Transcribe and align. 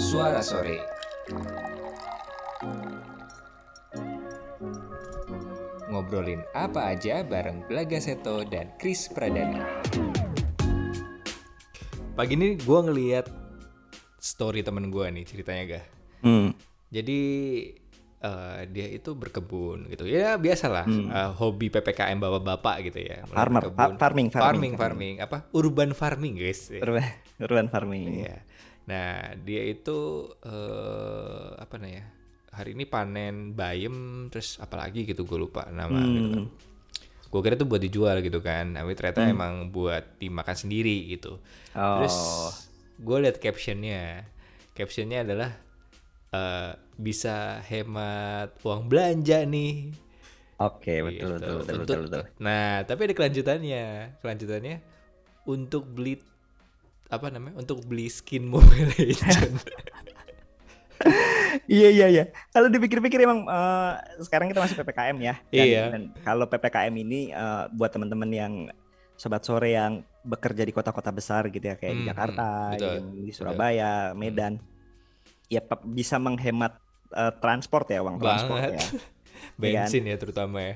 Suara 0.00 0.40
Sore. 0.40 0.80
Ngobrolin 5.92 6.40
apa 6.56 6.88
aja 6.96 7.20
bareng 7.20 7.68
Belaga 7.68 8.00
Seto 8.00 8.40
dan 8.48 8.72
Chris 8.80 9.12
Pradana. 9.12 9.60
Pagi 12.16 12.32
ini 12.32 12.56
gue 12.56 12.80
ngeliat 12.80 13.28
story 14.16 14.64
temen 14.64 14.88
gue 14.88 15.04
nih 15.04 15.24
ceritanya 15.28 15.62
gak 15.76 15.84
Hmm. 16.24 16.56
Jadi 16.88 17.20
eh, 18.24 18.60
dia 18.72 18.88
itu 18.88 19.12
berkebun 19.12 19.84
gitu. 19.92 20.08
Ya 20.08 20.40
biasalah 20.40 20.88
eh, 20.88 21.30
hobi 21.36 21.68
ppkm 21.68 22.16
bapak-bapak 22.16 22.88
gitu 22.88 23.04
ya. 23.04 23.28
Farmer, 23.28 23.68
farming, 23.68 23.92
farming, 24.00 24.28
farming 24.32 24.72
farming. 24.80 25.14
Apa? 25.20 25.44
Urban 25.52 25.92
farming 25.92 26.40
guys. 26.40 26.72
Urban, 26.72 27.04
urban 27.36 27.68
farming. 27.68 28.24
Iya. 28.24 28.40
Nah, 28.88 29.36
dia 29.42 29.62
itu 29.66 29.98
eh 30.42 31.48
apa 31.56 31.76
namanya? 31.76 32.04
Hari 32.50 32.74
ini 32.74 32.84
panen 32.84 33.54
bayam 33.54 34.26
terus 34.26 34.58
apalagi 34.58 35.06
gitu 35.06 35.22
gue 35.22 35.38
lupa 35.38 35.68
nama 35.70 36.00
gitu 36.02 36.28
kan. 36.34 36.44
Gue 37.30 37.40
kira 37.46 37.54
itu 37.54 37.62
buat 37.62 37.78
dijual 37.78 38.16
gitu 38.20 38.42
kan. 38.42 38.74
Tapi 38.74 38.90
ternyata 38.98 39.22
emang 39.22 39.70
buat 39.70 40.18
dimakan 40.18 40.56
sendiri 40.58 41.06
gitu. 41.08 41.38
Oh. 41.72 42.02
Terus 42.02 42.16
gue 42.98 43.16
liat 43.22 43.38
captionnya. 43.38 44.26
Captionnya 44.74 45.22
adalah 45.22 45.50
eh 46.30 46.72
bisa 46.94 47.62
hemat 47.66 48.58
uang 48.62 48.90
belanja 48.90 49.46
nih. 49.46 49.94
Oke, 50.60 51.00
betul, 51.00 51.16
Gitu. 51.16 51.26
betul, 51.40 51.54
betul, 51.56 51.56
Untuk- 51.56 51.78
betul, 51.80 52.00
betul. 52.04 52.22
Nah, 52.44 52.84
tapi 52.84 53.00
ada 53.08 53.14
kelanjutannya. 53.16 53.84
Kelanjutannya 54.20 54.76
untuk 55.48 55.88
beli 55.88 56.20
apa 57.10 57.26
namanya? 57.28 57.58
Untuk 57.58 57.82
beli 57.84 58.06
skin 58.06 58.46
Mobile 58.46 58.88
Legend. 58.96 59.58
Iya, 61.66 61.88
iya, 61.90 62.06
iya. 62.06 62.24
Kalau 62.50 62.68
dipikir-pikir 62.68 63.18
emang 63.20 63.42
eh, 63.42 63.92
sekarang 64.20 64.46
kita 64.46 64.60
masih 64.60 64.76
PPKM 64.76 65.16
ya. 65.18 65.34
Dan, 65.44 65.66
Iya. 65.66 65.82
dan 65.88 66.02
kalau 66.20 66.46
PPKM 66.46 66.94
ini 66.94 67.20
eh, 67.30 67.64
buat 67.70 67.90
teman-teman 67.90 68.30
yang 68.30 68.52
sobat 69.16 69.42
sore 69.42 69.72
yang 69.72 70.00
bekerja 70.22 70.62
di 70.62 70.70
kota-kota 70.70 71.08
besar 71.10 71.48
gitu 71.48 71.62
ya 71.62 71.74
kayak 71.74 71.94
di 71.94 71.98
Hmm, 71.98 72.10
Jakarta, 72.10 72.46
hmm, 72.46 72.72
betul, 72.72 72.96
di 73.18 73.32
Surabaya, 73.32 73.92
Medan. 74.12 74.60
Ya 75.46 75.60
pe- 75.60 75.82
bisa 75.84 76.16
menghemat 76.16 76.78
eh, 77.10 77.32
transport 77.38 77.88
ya, 77.88 78.00
uang 78.00 78.20
transport 78.20 78.70
ya. 78.70 78.82
Bensin 79.60 80.04
ya 80.04 80.16
terutama 80.16 80.60
ya. 80.60 80.74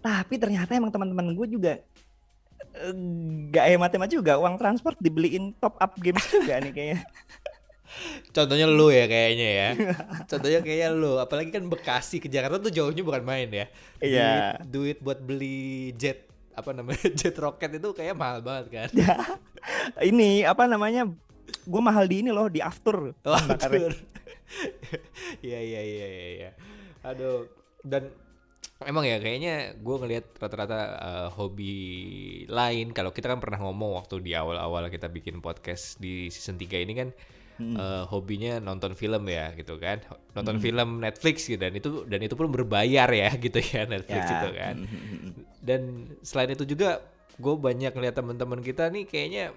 Tapi 0.00 0.34
ternyata 0.34 0.72
emang 0.72 0.90
teman-teman 0.90 1.30
gue 1.30 1.46
juga 1.46 1.72
nggak 3.50 3.66
hemat-hemat 3.76 4.10
juga 4.10 4.38
uang 4.40 4.56
transport 4.56 4.96
dibeliin 5.02 5.52
top 5.58 5.76
up 5.80 5.92
games 5.98 6.24
juga 6.30 6.60
nih 6.62 6.72
kayaknya. 6.72 6.98
Contohnya 8.36 8.66
lu 8.70 8.88
ya 8.94 9.10
kayaknya 9.10 9.48
ya. 9.50 9.68
Contohnya 10.30 10.60
kayak 10.62 10.88
lu, 10.94 11.18
apalagi 11.18 11.50
kan 11.50 11.66
Bekasi 11.66 12.22
ke 12.22 12.30
Jakarta 12.30 12.62
tuh 12.62 12.70
jauhnya 12.70 13.02
bukan 13.02 13.22
main 13.26 13.50
ya. 13.50 13.66
Iya. 13.98 14.30
Duit, 14.62 14.70
duit 14.70 14.98
buat 15.02 15.18
beli 15.18 15.90
jet 15.98 16.30
apa 16.54 16.70
namanya 16.74 17.08
jet 17.18 17.36
roket 17.38 17.70
itu 17.78 17.88
kayak 17.90 18.14
mahal 18.14 18.40
banget 18.42 18.66
kan. 18.70 18.88
Ya, 18.94 19.16
ini 20.10 20.46
apa 20.46 20.70
namanya? 20.70 21.10
Gue 21.66 21.82
mahal 21.82 22.06
di 22.06 22.22
ini 22.22 22.30
loh 22.30 22.46
di 22.46 22.62
after. 22.62 23.10
Bakarnya. 23.26 23.90
betul. 23.90 23.94
Iya 25.46 25.60
iya 25.62 25.80
iya 25.82 26.06
iya. 26.06 26.28
iya. 26.34 26.50
Aduh 27.06 27.46
dan 27.86 28.10
emang 28.82 29.04
ya 29.04 29.16
kayaknya 29.16 29.54
gue 29.76 29.96
ngelihat 29.96 30.26
rata-rata 30.36 30.78
eh, 30.96 31.28
hobi 31.30 31.74
lain 32.46 32.90
kalau 32.90 33.10
kita 33.10 33.28
kan 33.28 33.38
pernah 33.38 33.60
ngomong 33.60 33.94
waktu 33.94 34.20
di 34.20 34.32
awal-awal 34.32 34.88
kita 34.88 35.06
bikin 35.06 35.38
podcast 35.38 35.98
di 35.98 36.28
season 36.28 36.56
3 36.56 36.80
ini 36.80 36.94
kan 36.96 37.10
Hmm. 37.60 37.76
eh, 37.76 38.04
hobinya 38.08 38.56
nonton 38.56 38.96
film 38.96 39.28
ya 39.28 39.52
gitu 39.52 39.76
kan 39.76 40.00
nonton 40.32 40.56
film 40.58 40.96
Netflix 40.96 41.44
gitu 41.44 41.60
dan 41.60 41.76
itu 41.76 42.08
dan 42.08 42.24
itu 42.24 42.32
pun 42.32 42.48
berbayar 42.48 43.04
ya 43.06 43.28
gitu 43.44 43.60
ya 43.60 43.84
Netflix 43.84 44.24
Ya. 44.24 44.32
itu 44.32 44.48
kan 44.56 44.74
Hmm. 44.80 45.30
dan 45.60 45.80
selain 46.24 46.48
itu 46.50 46.64
juga 46.64 47.04
gue 47.36 47.54
banyak 47.54 47.92
ngeliat 47.92 48.16
teman-teman 48.16 48.60
kita 48.60 48.88
nih 48.88 49.04
kayaknya 49.04 49.52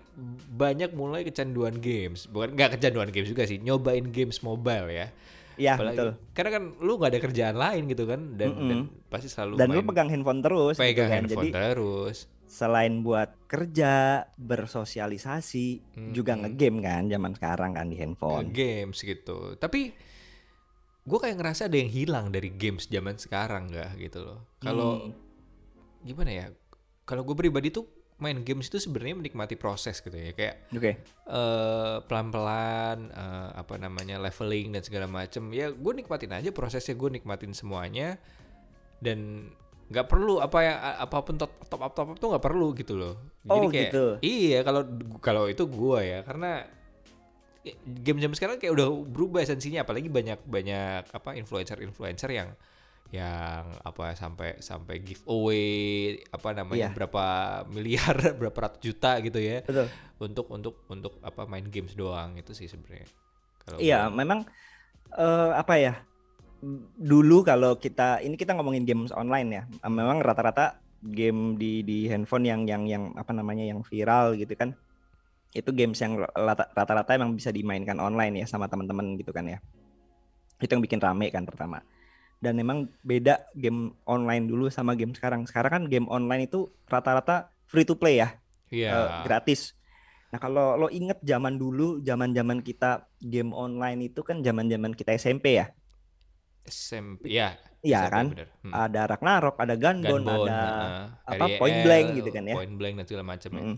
banyak 0.51 0.91
mulai 0.91 1.23
kecanduan 1.23 1.79
games 1.79 2.28
bukan 2.28 2.51
nggak 2.51 2.75
kecanduan 2.75 3.07
games 3.07 3.31
juga 3.31 3.47
sih 3.47 3.59
nyobain 3.59 4.03
games 4.05 4.44
mobile 4.44 4.91
ya 4.91 5.07
Iya 5.56 5.74
betul. 5.75 6.09
karena 6.31 6.50
kan 6.52 6.64
lu 6.78 6.96
nggak 6.96 7.12
ada 7.12 7.22
kerjaan 7.22 7.56
lain 7.56 7.84
gitu 7.86 8.03
kan 8.03 8.22
dan, 8.34 8.52
dan 8.64 8.80
pasti 9.08 9.28
selalu 9.28 9.53
Dan 9.56 9.68
lu 9.68 9.80
main- 9.80 9.88
pegang 9.88 10.09
handphone 10.09 10.40
terus. 10.40 10.75
gitu 10.75 10.84
pegang 10.84 11.08
kan. 11.08 11.18
handphone 11.19 11.46
Jadi 11.46 11.53
terus 11.53 12.18
selain 12.44 13.02
buat 13.02 13.30
kerja, 13.46 13.94
bersosialisasi, 14.36 15.68
juga 16.12 16.34
ngegame 16.36 16.80
kan 16.81 17.03
zaman 17.08 17.31
sekarang 17.31 17.72
kan 17.74 17.88
di 17.88 17.97
handphone. 17.97 18.50
games 18.52 19.00
gitu 19.00 19.56
tapi 19.56 19.94
gue 21.03 21.19
kayak 21.19 21.36
ngerasa 21.36 21.66
ada 21.66 21.75
yang 21.75 21.90
hilang 21.90 22.25
dari 22.30 22.50
games 22.50 22.85
zaman 22.85 23.16
sekarang 23.16 23.68
nggak 23.68 24.00
gitu 24.00 24.24
loh 24.24 24.40
kalau 24.58 25.03
Hmm. 25.03 25.14
gimana 26.02 26.31
ya 26.31 26.46
kalau 27.03 27.22
gue 27.22 27.34
pribadi 27.34 27.70
tuh 27.70 27.84
main 28.23 28.39
games 28.39 28.72
itu 28.72 28.79
sebenarnya 28.79 29.19
menikmati 29.19 29.59
proses 29.59 30.00
gitu 30.00 30.16
ya 30.16 30.31
kayak 30.31 30.56
Oke. 30.72 30.91
eh 31.28 31.95
pelan-pelan 32.07 33.11
eh, 33.11 33.50
apa 33.53 33.75
namanya 33.75 34.16
leveling 34.17 34.72
dan 34.72 34.81
segala 34.81 35.06
macem 35.06 35.51
ya 35.51 35.67
gue 35.69 35.94
nikmatin 35.94 36.31
aja 36.31 36.50
prosesnya 36.50 36.95
gue 36.95 37.09
nikmatin 37.11 37.51
semuanya 37.51 38.16
dan 38.97 39.51
nggak 39.84 40.07
perlu 40.07 40.39
apa 40.39 40.57
ya 40.63 40.73
apa 40.97 41.17
pun 41.22 41.35
top, 41.35 41.51
top 41.67 41.81
up 41.84 41.91
top 41.91 42.07
up 42.09 42.17
tuh 42.17 42.31
nggak 42.31 42.41
perlu 42.41 42.72
gitu 42.72 42.95
loh 42.95 43.19
jadi 43.44 43.51
Oh, 43.59 43.67
kayak 43.67 43.91
gitu. 43.91 44.06
iya 44.23 44.63
kalau 44.63 44.81
kalau 45.19 45.44
itu 45.45 45.67
gue 45.67 46.00
ya 46.01 46.19
karena 46.23 46.63
game 47.85 48.19
jam 48.19 48.31
sekarang 48.31 48.59
kayak 48.59 48.75
udah 48.75 48.88
berubah 49.07 49.40
esensinya 49.40 49.84
apalagi 49.84 50.07
banyak 50.07 50.40
banyak 50.44 51.03
apa 51.07 51.29
influencer 51.35 51.79
influencer 51.79 52.28
yang 52.28 52.51
yang 53.13 53.78
apa 53.79 54.18
sampai 54.18 54.57
sampai 54.57 54.97
giveaway 55.00 55.69
apa 56.28 56.50
namanya 56.51 56.90
Iya. 56.90 56.96
berapa 56.97 57.25
miliar 57.75 58.16
berapa 58.34 58.57
ratus 58.59 58.81
juta 58.81 59.22
gitu 59.22 59.38
ya 59.38 59.62
Betul. 59.62 59.85
untuk 60.18 60.50
untuk 60.50 60.75
untuk 60.90 61.13
apa 61.22 61.46
main 61.46 61.69
games 61.69 61.94
doang 61.94 62.34
itu 62.35 62.52
sih 62.52 62.66
sebenarnya 62.66 63.06
kalau 63.62 63.78
Iya, 63.78 64.09
gua- 64.09 64.18
memang 64.18 64.40
eh, 65.13 65.52
apa 65.53 65.73
ya? 65.78 65.94
Dulu 66.96 67.44
kalau 67.44 67.75
kita 67.75 68.19
ini 68.19 68.34
kita 68.34 68.56
ngomongin 68.56 68.84
games 68.84 69.12
online 69.12 69.50
ya. 69.52 69.63
Memang 69.84 70.19
rata-rata 70.19 70.79
game 71.00 71.53
di 71.53 71.79
di 71.79 72.07
handphone 72.07 72.44
yang 72.44 72.63
yang 72.63 72.84
yang 72.84 73.03
apa 73.13 73.29
namanya 73.29 73.62
yang 73.62 73.84
viral 73.84 74.34
gitu 74.34 74.56
kan. 74.56 74.72
Itu 75.52 75.69
games 75.69 76.00
yang 76.00 76.18
rata- 76.18 76.72
rata-rata 76.72 77.13
emang 77.13 77.35
bisa 77.35 77.52
dimainkan 77.52 78.00
online 78.00 78.41
ya 78.41 78.46
sama 78.47 78.66
teman-teman 78.66 79.16
gitu 79.16 79.29
kan 79.29 79.44
ya. 79.46 79.59
Itu 80.57 80.72
yang 80.72 80.81
bikin 80.81 80.97
rame 80.97 81.28
kan 81.29 81.44
pertama. 81.44 81.84
Dan 82.43 82.59
memang 82.59 82.91
beda 83.07 83.47
game 83.55 83.95
online 84.03 84.51
dulu 84.51 84.67
sama 84.67 84.99
game 84.99 85.15
sekarang. 85.15 85.47
Sekarang 85.47 85.71
kan 85.71 85.83
game 85.87 86.11
online 86.11 86.51
itu 86.51 86.67
rata-rata 86.91 87.55
free 87.63 87.87
to 87.87 87.95
play 87.95 88.19
ya. 88.19 88.35
iya 88.67 88.89
eh, 88.91 89.07
gratis. 89.23 89.79
Nah 90.35 90.41
kalau 90.43 90.75
lo 90.75 90.91
inget 90.91 91.23
zaman 91.23 91.55
dulu, 91.55 92.03
zaman-zaman 92.03 92.59
kita 92.59 93.07
game 93.23 93.55
online 93.55 94.11
itu 94.11 94.19
kan 94.27 94.43
zaman-zaman 94.43 94.91
kita 94.91 95.15
SMP 95.15 95.55
ya. 95.61 95.71
SMP 96.67 97.31
ya 97.39 97.55
Iya 97.83 98.07
SMP 98.07 98.13
kan? 98.15 98.25
bener. 98.31 98.47
Hmm. 98.63 98.71
Ada 98.71 99.01
Ragnarok, 99.11 99.55
ada 99.59 99.75
Gunbound, 99.75 100.23
ada 100.23 100.55
heeh. 100.55 101.05
apa, 101.35 101.45
REL, 101.51 101.59
Point 101.59 101.77
Blank 101.83 102.07
gitu 102.15 102.29
kan 102.31 102.43
ya. 102.47 102.55
Point 102.55 102.75
Blank 102.79 102.93
dan 102.95 103.05
segala 103.05 103.25
macam 103.27 103.49
ya. 103.51 103.61
Mm. 103.67 103.75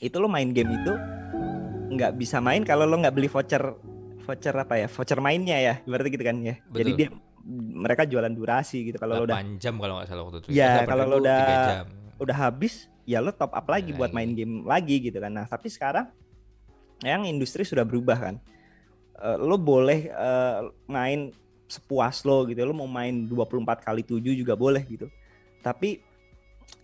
Itu 0.00 0.16
lo 0.16 0.28
main 0.32 0.50
game 0.56 0.70
itu 0.72 0.92
nggak 1.92 2.12
bisa 2.16 2.40
main 2.40 2.64
kalau 2.64 2.88
lo 2.88 2.96
nggak 2.96 3.12
beli 3.12 3.28
voucher 3.28 3.76
voucher 4.24 4.54
apa 4.56 4.74
ya? 4.80 4.88
Voucher 4.88 5.20
mainnya 5.20 5.60
ya, 5.60 5.74
berarti 5.84 6.08
gitu 6.16 6.24
kan 6.24 6.40
ya. 6.40 6.56
Jadi 6.72 6.90
Betul. 6.96 6.98
dia 6.98 7.08
mereka 7.48 8.04
jualan 8.04 8.30
durasi 8.30 8.92
gitu. 8.92 8.96
Kalau 9.00 9.22
lo 9.22 9.24
udah 9.24 9.40
8 9.40 9.56
jam 9.56 9.74
kalau 9.80 10.00
nggak 10.00 10.08
salah 10.08 10.22
waktu 10.28 10.38
itu. 10.44 10.48
Ya, 10.52 10.84
8 10.84 10.90
kalau 10.90 11.04
lo 11.08 11.16
udah- 11.20 11.68
jam. 11.68 11.86
udah 12.20 12.36
habis, 12.36 12.86
ya 13.08 13.18
lo 13.18 13.32
top 13.32 13.52
up 13.52 13.66
lagi 13.66 13.96
buat 13.96 14.12
main 14.12 14.30
lagi. 14.30 14.44
game 14.44 14.54
lagi 14.64 14.96
gitu 15.00 15.18
kan. 15.18 15.32
Nah, 15.32 15.46
tapi 15.48 15.72
sekarang 15.72 16.12
yang 17.00 17.24
industri 17.24 17.64
sudah 17.64 17.82
berubah 17.82 18.18
kan. 18.20 18.36
Eh, 19.20 19.36
lo 19.40 19.56
boleh 19.56 20.08
eh, 20.08 20.58
main 20.86 21.32
sepuas 21.64 22.24
lo 22.28 22.44
gitu. 22.44 22.60
Lo 22.62 22.76
mau 22.76 22.88
main 22.88 23.24
24 23.24 23.80
kali 23.80 24.02
7 24.04 24.20
juga 24.36 24.52
boleh 24.52 24.84
gitu. 24.84 25.08
Tapi 25.60 26.00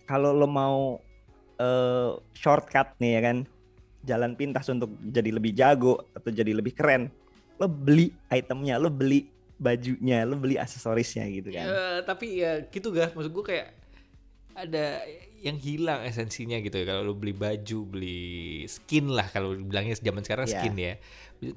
kalau 0.05 0.33
lo 0.33 0.49
mau 0.49 0.97
eh, 1.57 2.11
shortcut 2.33 2.97
nih 3.01 3.11
ya 3.17 3.21
kan, 3.21 3.37
jalan 4.05 4.31
pintas 4.37 4.69
untuk 4.69 4.93
jadi 5.01 5.29
lebih 5.33 5.53
jago 5.53 6.05
atau 6.13 6.29
jadi 6.29 6.53
lebih 6.53 6.73
keren, 6.73 7.09
lo 7.57 7.65
beli 7.65 8.13
itemnya, 8.29 8.77
lo 8.77 8.87
beli 8.87 9.25
bajunya, 9.57 10.21
lo 10.23 10.37
beli 10.37 10.55
aksesorisnya 10.55 11.25
gitu 11.27 11.49
kan. 11.49 11.65
Ya, 11.65 11.83
tapi 12.01 12.39
ya 12.39 12.65
gitu 12.65 12.89
gak 12.89 13.13
maksud 13.13 13.33
gue 13.33 13.45
kayak 13.45 13.67
ada 14.53 15.01
yang 15.37 15.57
hilang 15.57 16.01
esensinya 16.01 16.57
gitu 16.57 16.77
ya. 16.77 16.85
Kalau 16.87 17.01
lu 17.03 17.13
beli 17.13 17.29
baju 17.31 17.79
beli 17.85 18.25
skin 18.65 19.09
lah. 19.09 19.29
Kalau 19.29 19.53
bilangnya 19.53 19.93
zaman 19.93 20.21
sekarang 20.21 20.45
Iya. 20.45 20.53
skin 20.57 20.75
ya. 20.75 20.93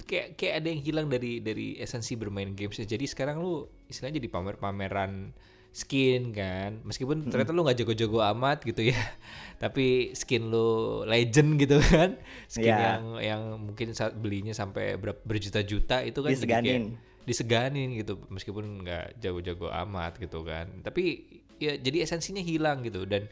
Kayak 0.05 0.27
kayak 0.37 0.55
ada 0.61 0.69
yang 0.69 0.81
hilang 0.81 1.07
dari 1.09 1.41
dari 1.41 1.77
esensi 1.77 2.13
bermain 2.13 2.53
games 2.53 2.77
jadi 2.77 3.01
sekarang 3.03 3.41
lu 3.41 3.65
istilahnya 3.89 4.21
jadi 4.21 4.29
pamer-pameran 4.29 5.33
skin 5.73 6.37
kan. 6.37 6.85
Meskipun 6.85 7.33
ternyata 7.33 7.53
lu 7.53 7.65
nggak 7.65 7.81
jago-jago 7.81 8.21
amat 8.37 8.69
gitu 8.69 8.93
ya. 8.93 9.01
Tapi 9.65 10.13
skin 10.13 10.53
lu 10.53 10.69
legend 11.05 11.57
gitu 11.57 11.81
kan. 11.81 12.21
Skin 12.49 12.69
Iya. 12.69 12.77
yang 13.01 13.05
yang 13.17 13.43
mungkin 13.57 13.97
saat 13.97 14.13
belinya 14.13 14.53
sampai 14.53 15.01
ber- 15.01 15.25
berjuta-juta 15.25 16.05
itu 16.05 16.21
kan 16.21 16.31
jadi 16.31 16.45
kayak 16.45 16.65
Diseganin. 16.69 16.85
Diseganin 17.23 17.95
gitu 17.95 18.17
meskipun 18.29 18.83
nggak 18.83 19.21
jago-jago 19.21 19.69
amat 19.87 20.17
gitu 20.17 20.41
kan 20.43 20.67
tapi 20.81 21.25
ya 21.61 21.77
jadi 21.77 22.05
esensinya 22.05 22.41
hilang 22.41 22.81
gitu 22.81 23.05
dan 23.05 23.29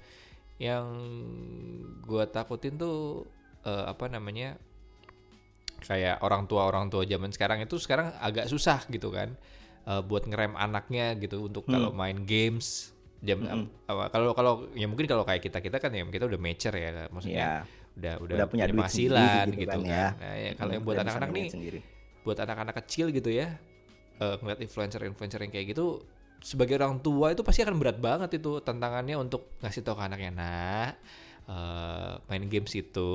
yang 0.59 0.85
gua 2.03 2.27
takutin 2.27 2.77
tuh 2.77 3.25
eh, 3.63 3.85
apa 3.87 4.07
namanya 4.07 4.59
kayak 5.79 6.19
orang 6.21 6.45
tua 6.45 6.67
orang 6.67 6.91
tua 6.91 7.07
zaman 7.07 7.31
sekarang 7.31 7.63
itu 7.63 7.79
sekarang 7.79 8.11
agak 8.19 8.51
susah 8.51 8.83
gitu 8.91 9.09
kan 9.09 9.33
eh, 9.87 10.03
buat 10.03 10.27
ngerem 10.27 10.53
anaknya 10.53 11.15
gitu 11.17 11.47
untuk 11.47 11.65
kalau 11.65 11.95
main 11.95 12.27
games 12.27 12.91
jam 13.19 13.43
apa- 13.87 14.11
kalau 14.11 14.31
kalau 14.31 14.53
ya 14.75 14.87
mungkin 14.87 15.07
kalau 15.07 15.23
kayak 15.23 15.43
kita 15.43 15.59
kita 15.59 15.79
kan 15.79 15.91
ya 15.91 16.03
kita 16.05 16.27
udah 16.27 16.39
mature 16.39 16.75
ya 16.75 17.07
maksudnya 17.09 17.43
Iya. 17.43 17.55
udah 17.99 18.15
udah, 18.23 18.37
Udah 18.39 18.47
punya 18.47 18.67
penghasilan 18.71 19.47
gitu, 19.51 19.59
gitu 19.59 19.71
kan, 19.75 19.83
kan, 19.83 19.91
ya. 19.91 20.07
Nah, 20.23 20.35
ya, 20.39 20.51
kalau 20.55 20.71
Hmm, 20.71 20.77
yang 20.79 20.85
buat 20.87 20.99
anak-anak 21.03 21.31
nih 21.35 21.47
sendiri. 21.51 21.79
buat 22.23 22.39
anak-anak 22.39 22.75
kecil 22.79 23.07
gitu 23.11 23.31
ya 23.33 23.59
eh, 24.19 24.37
ngeliat 24.43 24.61
influencer-influencer 24.63 25.41
yang 25.43 25.53
kayak 25.53 25.75
gitu 25.75 26.03
sebagai 26.39 26.79
orang 26.79 27.03
tua 27.03 27.35
itu 27.35 27.43
pasti 27.43 27.67
akan 27.67 27.77
berat 27.83 27.99
banget 27.99 28.39
itu 28.39 28.63
tantangannya 28.63 29.19
untuk 29.19 29.59
ngasih 29.59 29.83
tahu 29.83 29.99
ke 29.99 30.03
anaknya 30.07 30.31
nak 30.31 30.93
eh, 31.51 32.13
main 32.31 32.45
games 32.47 32.73
itu 32.79 33.13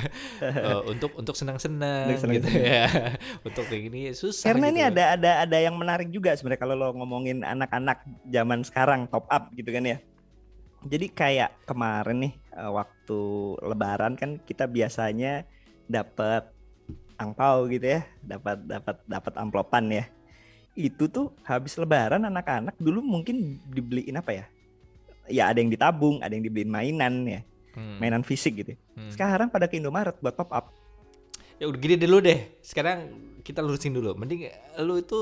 eh, 0.44 0.80
untuk 0.88 1.16
untuk 1.16 1.32
senang-senang 1.36 2.20
gitu 2.20 2.48
ya 2.52 2.88
untuk 3.48 3.64
kayak 3.68 3.82
gini 3.88 4.12
susah 4.12 4.52
Karena 4.52 4.68
gitu. 4.68 4.74
ini 4.76 4.80
ada 4.84 5.04
ada 5.16 5.30
ada 5.48 5.56
yang 5.56 5.76
menarik 5.76 6.12
juga 6.12 6.36
sebenarnya 6.36 6.60
kalau 6.60 6.74
lo 6.76 6.88
ngomongin 6.92 7.40
anak-anak 7.44 8.04
zaman 8.28 8.60
sekarang 8.64 9.08
top 9.08 9.24
up 9.32 9.48
gitu 9.56 9.72
kan 9.72 9.84
ya. 9.88 9.98
Jadi 10.84 11.08
kayak 11.16 11.64
kemarin 11.64 12.28
nih 12.28 12.34
waktu 12.52 13.20
lebaran 13.64 14.20
kan 14.20 14.36
kita 14.44 14.68
biasanya 14.68 15.48
dapat 15.88 16.53
angpau 17.24 17.64
gitu 17.66 17.88
ya, 17.88 18.04
dapat 18.20 18.60
dapat 18.60 18.96
dapat 19.02 19.32
amplopan 19.34 19.84
ya. 19.88 20.04
Itu 20.72 21.06
tuh 21.06 21.32
habis 21.42 21.74
lebaran 21.74 22.22
anak-anak 22.22 22.76
dulu 22.76 23.00
mungkin 23.00 23.36
dibeliin 23.66 24.14
apa 24.14 24.30
ya? 24.32 24.44
Ya 25.24 25.44
ada 25.46 25.56
yang 25.56 25.68
ditabung, 25.68 26.20
ada 26.20 26.30
yang 26.30 26.42
dibeliin 26.42 26.68
mainan 26.68 27.14
ya, 27.24 27.40
Hmm, 27.72 27.96
mainan 27.96 28.20
fisik 28.20 28.54
gitu. 28.56 28.72
hmm. 28.92 29.10
Sekarang 29.10 29.48
pada 29.48 29.64
ke 29.64 29.74
Indomaret 29.74 30.14
buat 30.18 30.32
top 30.32 30.50
up. 30.50 30.66
ya 31.54 31.64
udah 31.64 31.78
gini 31.78 31.94
dulu 31.94 32.18
deh 32.18 32.50
sekarang 32.60 33.14
kita 33.40 33.62
lurusin 33.62 33.94
dulu 33.94 34.10
mending 34.12 34.50
lu 34.76 34.98
itu 34.98 35.20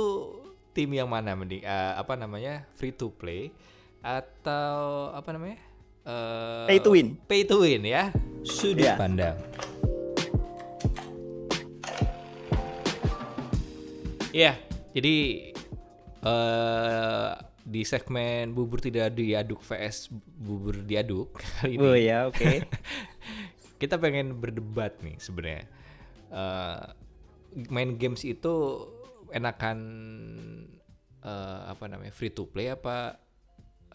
tim 0.72 0.88
yang 0.90 1.04
mana 1.04 1.36
mending 1.36 1.60
eh, 1.60 1.92
apa 1.92 2.16
namanya 2.16 2.64
free 2.72 2.88
to 2.88 3.12
play 3.12 3.52
atau 4.00 4.74
apa 5.12 5.28
namanya 5.30 5.60
Eh, 6.02 6.66
Pay 6.66 6.78
to 6.80 6.90
win. 6.90 7.14
pay 7.22 7.44
to 7.44 7.60
win 7.60 7.84
ya 7.84 8.10
sudut 8.42 8.82
Iya. 8.82 8.96
pandang 8.96 9.36
Iya, 14.32 14.56
jadi 14.96 15.14
eh 16.22 17.30
di 17.62 17.86
segmen 17.86 18.50
bubur 18.50 18.82
tidak 18.82 19.14
diaduk 19.14 19.62
vs 19.62 20.10
bubur 20.34 20.82
diaduk 20.82 21.30
kali 21.62 21.78
ini 21.78 21.84
Oh 21.84 21.94
ya, 21.94 22.26
oke. 22.26 22.42
kita 23.80 23.98
pengen 23.98 24.34
berdebat 24.38 24.98
nih 25.02 25.14
sebenarnya. 25.18 25.64
Eh, 26.32 26.84
main 27.68 27.94
games 28.00 28.24
itu 28.24 28.54
enakan 29.30 29.78
eh, 31.22 31.60
apa 31.68 31.84
namanya 31.86 32.10
free 32.10 32.32
to 32.32 32.48
play 32.48 32.72
apa 32.72 33.20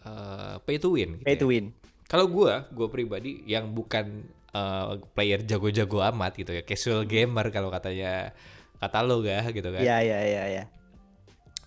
eh, 0.06 0.54
pay 0.64 0.78
to 0.78 0.94
win? 0.94 1.18
Gitu 1.20 1.26
Pay 1.26 1.36
ya? 1.36 1.40
to 1.42 1.46
win. 1.50 1.66
Kalau 2.08 2.24
gua, 2.24 2.64
gua 2.72 2.88
pribadi 2.88 3.44
yang 3.44 3.74
bukan 3.74 4.22
eh, 4.54 4.92
player 5.12 5.44
jago-jago 5.44 6.00
amat 6.08 6.40
gitu 6.40 6.52
ya, 6.54 6.62
casual 6.64 7.04
gamer 7.04 7.50
kalau 7.50 7.68
katanya 7.68 8.32
kata 8.78 8.98
lo 9.02 9.20
gak 9.22 9.50
gitu 9.54 9.68
kan? 9.74 9.82
Iya, 9.82 9.96
iya, 10.02 10.18
iya, 10.22 10.44
iya. 10.48 10.64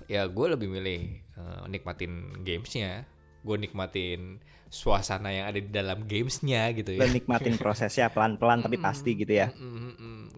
Ya 0.07 0.21
gue 0.27 0.47
lebih 0.51 0.67
milih 0.67 1.19
eh, 1.19 1.61
nikmatin 1.71 2.43
gamesnya, 2.43 3.07
gue 3.43 3.55
nikmatin 3.59 4.39
suasana 4.71 5.35
yang 5.35 5.51
ada 5.51 5.59
di 5.59 5.67
dalam 5.67 6.07
gamesnya 6.07 6.71
gitu 6.71 6.95
Lo 6.95 7.03
ya. 7.03 7.11
nikmatin 7.11 7.59
prosesnya 7.61 8.07
pelan-pelan 8.07 8.63
tapi 8.63 8.79
pasti 8.79 9.19
gitu 9.19 9.35
ya. 9.35 9.51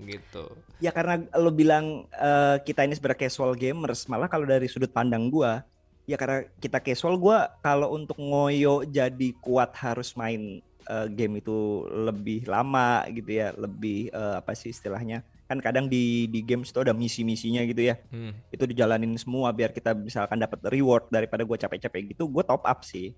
Gitu. 0.04 0.44
Ya 0.82 0.90
karena 0.90 1.22
lo 1.38 1.54
bilang 1.54 2.10
eh, 2.10 2.58
kita 2.66 2.82
ini 2.84 2.98
sebenarnya 2.98 3.30
casual 3.30 3.54
gamers, 3.54 4.10
malah 4.10 4.26
kalau 4.26 4.50
dari 4.50 4.66
sudut 4.66 4.90
pandang 4.90 5.30
gua, 5.30 5.62
ya 6.10 6.18
karena 6.18 6.50
kita 6.58 6.82
casual 6.82 7.22
gua 7.22 7.54
kalau 7.62 7.94
untuk 7.94 8.18
ngoyo 8.18 8.82
jadi 8.90 9.30
kuat 9.38 9.78
harus 9.78 10.18
main 10.18 10.66
eh, 10.90 11.08
game 11.14 11.38
itu 11.40 11.86
lebih 11.86 12.50
lama 12.50 13.06
gitu 13.14 13.30
ya, 13.38 13.54
lebih 13.54 14.10
eh, 14.10 14.36
apa 14.42 14.58
sih 14.58 14.74
istilahnya? 14.74 15.22
Kan 15.54 15.62
kadang 15.62 15.86
di 15.86 16.26
di 16.26 16.42
games 16.42 16.74
itu 16.74 16.82
ada 16.82 16.98
misi-misinya 16.98 17.62
gitu 17.70 17.94
ya. 17.94 18.02
Hmm. 18.10 18.34
Itu 18.50 18.66
dijalanin 18.66 19.14
semua 19.22 19.54
biar 19.54 19.70
kita 19.70 19.94
misalkan 19.94 20.42
dapat 20.42 20.58
reward 20.74 21.14
daripada 21.14 21.46
gua 21.46 21.62
capek-capek 21.62 22.18
gitu, 22.18 22.26
gua 22.26 22.42
top 22.42 22.66
up 22.66 22.82
sih. 22.82 23.14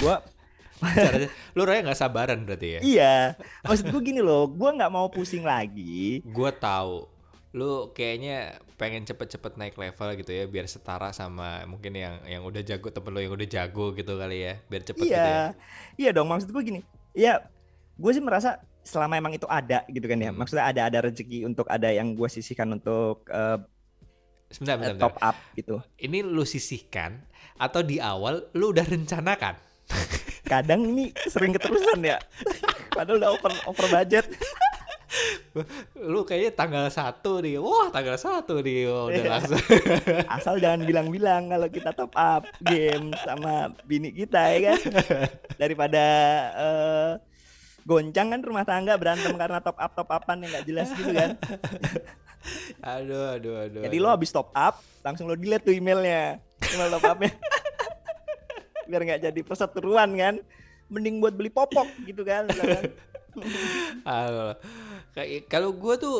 Gua 0.00 0.24
Caranya, 0.82 1.30
lu 1.54 1.62
raya 1.62 1.86
nggak 1.86 2.00
sabaran 2.02 2.42
berarti 2.42 2.68
ya? 2.76 2.80
iya, 2.82 3.14
maksud 3.62 3.94
gua 3.94 4.02
gini 4.02 4.18
loh, 4.18 4.50
gua 4.50 4.74
nggak 4.74 4.90
mau 4.90 5.06
pusing 5.06 5.46
lagi. 5.46 6.18
Gue 6.26 6.50
tahu 6.50 7.06
lu 7.54 7.94
kayaknya 7.94 8.58
pengen 8.74 9.06
cepet-cepet 9.06 9.54
naik 9.54 9.78
level 9.78 10.18
gitu 10.18 10.34
ya 10.34 10.50
biar 10.50 10.66
setara 10.66 11.14
sama 11.14 11.62
mungkin 11.70 11.94
yang 11.94 12.18
yang 12.26 12.42
udah 12.42 12.66
jago 12.66 12.90
temen 12.90 13.14
lu 13.14 13.22
yang 13.22 13.30
udah 13.38 13.46
jago 13.46 13.94
gitu 13.94 14.18
kali 14.18 14.42
ya 14.42 14.58
biar 14.66 14.82
cepet 14.82 15.06
iya, 15.06 15.14
gitu 15.14 15.30
ya 15.30 15.44
iya 15.94 16.10
dong. 16.10 16.26
Maksud 16.26 16.50
gue 16.50 16.62
gini, 16.66 16.80
ya 17.14 17.46
gue 17.94 18.10
sih 18.10 18.18
merasa 18.18 18.58
selama 18.84 19.16
emang 19.16 19.32
itu 19.34 19.48
ada 19.48 19.82
gitu 19.88 20.04
kan 20.04 20.20
ya. 20.20 20.30
Hmm. 20.30 20.38
Maksudnya 20.38 20.64
ada 20.68 20.82
ada 20.92 20.98
rezeki 21.08 21.48
untuk 21.48 21.66
ada 21.72 21.88
yang 21.88 22.12
gue 22.12 22.28
sisihkan 22.28 22.68
untuk 22.70 23.24
eh, 23.32 23.58
sebentar, 24.52 24.76
bentar, 24.78 24.94
bentar. 24.94 25.04
top 25.08 25.16
up 25.18 25.36
gitu. 25.56 25.82
ini 25.98 26.22
lu 26.22 26.44
sisihkan 26.44 27.24
atau 27.58 27.82
di 27.82 27.98
awal 27.98 28.46
lu 28.54 28.70
udah 28.70 28.86
rencanakan 28.86 29.56
Kadang 30.44 30.92
ini 30.92 31.08
sering 31.28 31.56
keterusan 31.56 32.04
ya. 32.04 32.20
Padahal 32.92 33.16
udah 33.20 33.30
over 33.32 33.52
over 33.64 33.86
budget. 33.88 34.28
lu 35.94 36.26
kayaknya 36.26 36.50
tanggal 36.58 36.84
satu 36.90 37.38
nih 37.38 37.62
wah 37.62 37.86
tanggal 37.94 38.18
satu 38.18 38.58
nih 38.58 38.90
wah, 38.90 39.06
udah 39.06 39.22
Iya. 39.22 39.30
langsung 39.30 39.62
Asal 40.34 40.58
jangan 40.58 40.82
bilang-bilang 40.82 41.54
kalau 41.54 41.70
kita 41.70 41.94
top 41.94 42.10
up 42.18 42.42
game 42.58 43.14
sama 43.22 43.70
bini 43.86 44.10
kita 44.10 44.42
ya 44.52 44.74
kan. 44.74 44.80
Daripada 45.54 46.04
eh, 46.58 47.10
goncang 47.84 48.32
kan 48.32 48.40
rumah 48.40 48.64
tangga 48.64 48.96
berantem 48.96 49.36
karena 49.36 49.60
top 49.60 49.76
up 49.76 49.92
top 49.92 50.08
upan 50.08 50.40
yang 50.40 50.50
nggak 50.50 50.66
jelas 50.66 50.88
gitu 50.96 51.12
kan. 51.12 51.36
aduh 52.96 53.36
aduh 53.36 53.54
aduh 53.64 53.80
Jadi 53.84 53.96
aduh. 53.96 54.04
lo 54.04 54.12
habis 54.12 54.32
top 54.32 54.52
up, 54.52 54.80
langsung 55.04 55.28
lo 55.28 55.36
delete 55.36 55.68
tuh 55.68 55.74
emailnya, 55.76 56.40
email 56.72 56.90
top 56.96 57.04
upnya. 57.04 57.32
Biar 58.88 59.00
nggak 59.04 59.20
jadi 59.28 59.40
perseteruan 59.44 60.10
kan. 60.16 60.34
Mending 60.92 61.20
buat 61.20 61.32
beli 61.32 61.48
popok 61.48 61.88
gitu 62.04 62.24
kan. 62.24 62.48
Kayak 65.14 65.48
kalau 65.48 65.72
gue 65.72 65.94
tuh 65.96 66.18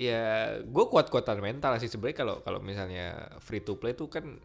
ya 0.00 0.56
gue 0.64 0.84
kuat-kuatan 0.88 1.44
mental 1.44 1.76
sih 1.76 1.88
sebenarnya 1.88 2.16
kalau 2.24 2.36
kalau 2.40 2.60
misalnya 2.60 3.36
free 3.44 3.60
to 3.60 3.76
play 3.76 3.92
tuh 3.92 4.08
kan 4.08 4.40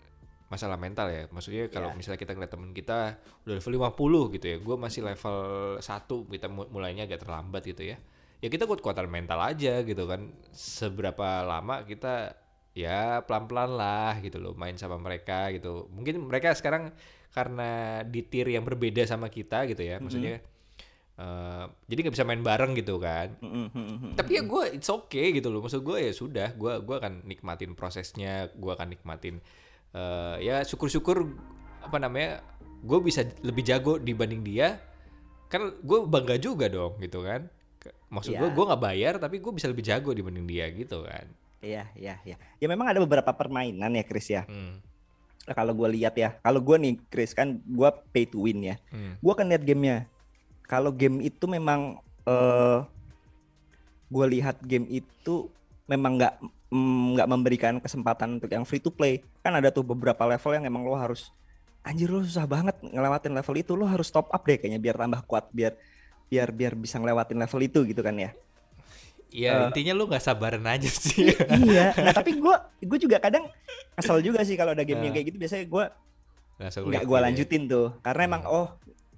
masalah 0.55 0.75
mental 0.75 1.07
ya. 1.07 1.27
Maksudnya 1.27 1.67
kalau 1.67 1.91
Iya. 1.91 1.97
misalnya 1.97 2.19
kita 2.19 2.31
ngeliat 2.31 2.51
temen 2.51 2.71
kita 2.71 2.97
udah 3.43 3.53
level 3.53 3.73
50 3.75 4.31
gitu 4.31 4.45
ya, 4.47 4.57
gue 4.57 4.75
masih 4.75 5.01
level 5.03 5.37
1 5.77 5.85
kita 6.25 6.47
mu- 6.47 6.69
mulainya 6.69 7.03
agak 7.03 7.21
terlambat 7.21 7.61
gitu 7.61 7.83
ya. 7.83 7.99
Ya 8.39 8.47
kita 8.47 8.63
kuat-kuatan 8.63 9.05
mental 9.05 9.37
aja 9.37 9.81
gitu 9.81 10.03
kan. 10.05 10.31
Seberapa 10.51 11.43
lama 11.43 11.83
kita 11.83 12.33
ya 12.71 13.19
pelan-pelan 13.21 13.71
lah 13.71 14.19
gitu 14.19 14.37
loh 14.37 14.55
main 14.55 14.75
sama 14.75 14.95
mereka 14.95 15.51
gitu. 15.51 15.91
Mungkin 15.91 16.23
mereka 16.23 16.51
sekarang 16.51 16.95
karena 17.29 17.69
di 18.01 18.23
tier 18.23 18.47
yang 18.47 18.63
berbeda 18.63 19.03
sama 19.03 19.27
kita 19.27 19.67
gitu 19.67 19.83
ya. 19.83 19.99
Maksudnya 19.99 20.39
eh, 21.15 21.65
jadi 21.87 21.99
nggak 22.03 22.11
bisa 22.13 22.27
main 22.27 22.43
bareng 22.43 22.75
gitu 22.75 22.99
kan 22.99 23.39
tapi 24.13 24.35
ya 24.35 24.43
gue 24.43 24.75
it's 24.75 24.91
okay 24.91 25.31
gitu 25.31 25.47
loh 25.47 25.63
maksud 25.63 25.79
gue 25.79 25.95
ya 25.95 26.11
sudah 26.11 26.51
gue 26.51 26.73
gua 26.83 26.99
akan 26.99 27.23
nikmatin 27.23 27.71
prosesnya 27.71 28.51
gue 28.51 28.67
akan 28.67 28.91
nikmatin 28.91 29.39
eh, 29.95 30.35
ya 30.43 30.59
syukur-syukur 30.61 31.23
apa 31.79 31.97
namanya 31.97 32.43
gue 32.83 32.99
bisa 32.99 33.23
lebih 33.41 33.63
jago 33.63 33.95
dibanding 33.95 34.43
dia 34.43 34.77
kan 35.47 35.71
gue 35.71 35.99
bangga 36.03 36.35
juga 36.35 36.67
dong 36.67 36.99
gitu 36.99 37.23
kan 37.23 37.47
maksud 38.09 38.33
gue 38.33 38.43
Iya. 38.43 38.51
gue 38.51 38.65
nggak 38.65 38.83
bayar 38.83 39.13
tapi 39.15 39.39
gue 39.39 39.51
bisa 39.51 39.65
lebih 39.65 39.81
jago 39.81 40.11
dibanding 40.11 40.43
dia 40.43 40.67
gitu 40.69 41.01
kan 41.01 41.25
Iya, 41.65 41.89
iya, 41.97 42.21
iya. 42.21 42.37
Ya 42.61 42.67
memang 42.69 42.85
ada 42.85 43.01
beberapa 43.01 43.33
permainan 43.33 43.89
ya 43.89 44.05
Chris 44.05 44.29
ya. 44.29 44.45
hmm. 44.45 44.85
Nah, 45.45 45.53
Kalau 45.53 45.73
gue 45.73 45.97
lihat 45.97 46.13
ya, 46.13 46.37
kalau 46.37 46.61
gue 46.61 46.77
nih 46.77 46.93
Chris 47.09 47.33
kan 47.33 47.57
gue 47.57 47.89
pay 48.13 48.29
to 48.29 48.45
win 48.45 48.61
ya. 48.61 48.77
Hmm. 48.93 49.17
Gue 49.17 49.31
akan 49.33 49.49
lihat 49.49 49.65
gamenya. 49.65 50.05
Kalau 50.61 50.93
game 50.93 51.25
itu 51.25 51.45
memang 51.49 51.97
eh 52.21 52.79
gue 54.05 54.25
lihat 54.29 54.61
game 54.61 54.85
itu 54.93 55.49
memang 55.85 56.21
nggak 56.21 56.33
mm, 56.67 57.15
nggak 57.15 57.27
memberikan 57.27 57.73
kesempatan 57.77 58.37
untuk 58.37 58.49
yang 58.49 58.63
free 58.63 58.79
to 58.79 58.89
play. 58.89 59.19
Kan 59.39 59.53
ada 59.53 59.69
tuh 59.69 59.81
beberapa 59.81 60.23
level 60.23 60.51
yang 60.53 60.65
emang 60.65 60.81
lo 60.81 60.95
harus 60.95 61.29
anjir 61.81 62.09
lu 62.09 62.21
susah 62.21 62.45
banget 62.45 62.73
ngelewatin 62.81 63.29
level 63.31 63.55
itu 63.55 63.71
lu 63.73 63.85
harus 63.85 64.09
top 64.09 64.25
up 64.29 64.41
deh 64.41 64.57
kayaknya 64.57 64.81
biar 64.81 64.97
tambah 64.97 65.21
kuat 65.23 65.45
biar 65.53 65.77
biar 66.25 66.49
biar 66.49 66.73
bisa 66.73 66.97
ngelewatin 66.97 67.37
level 67.37 67.61
itu 67.61 67.85
gitu 67.85 68.01
kan 68.01 68.17
ya 68.17 68.33
Iya 69.29 69.51
Eh. 69.53 69.67
intinya 69.69 69.93
lu 69.93 70.09
nggak 70.09 70.23
sabaran 70.23 70.65
aja 70.65 70.89
sih. 70.89 71.29
iya 71.61 71.93
nah 71.93 72.09
tapi 72.09 72.33
gue 72.41 72.55
gue 72.81 72.99
juga 72.99 73.21
kadang 73.21 73.45
kesel 73.93 74.17
juga 74.25 74.41
sih 74.41 74.57
kalau 74.57 74.73
ada 74.73 74.81
game 74.81 74.97
yang 74.97 75.13
Eh. 75.13 75.21
kayak 75.21 75.25
gitu 75.29 75.37
biasanya 75.37 75.65
gue 75.69 75.85
nggak 76.57 77.03
gue 77.05 77.17
ya. 77.19 77.23
lanjutin 77.29 77.61
tuh 77.69 77.93
karena 78.01 78.21
emang 78.33 78.41
oh 78.47 78.67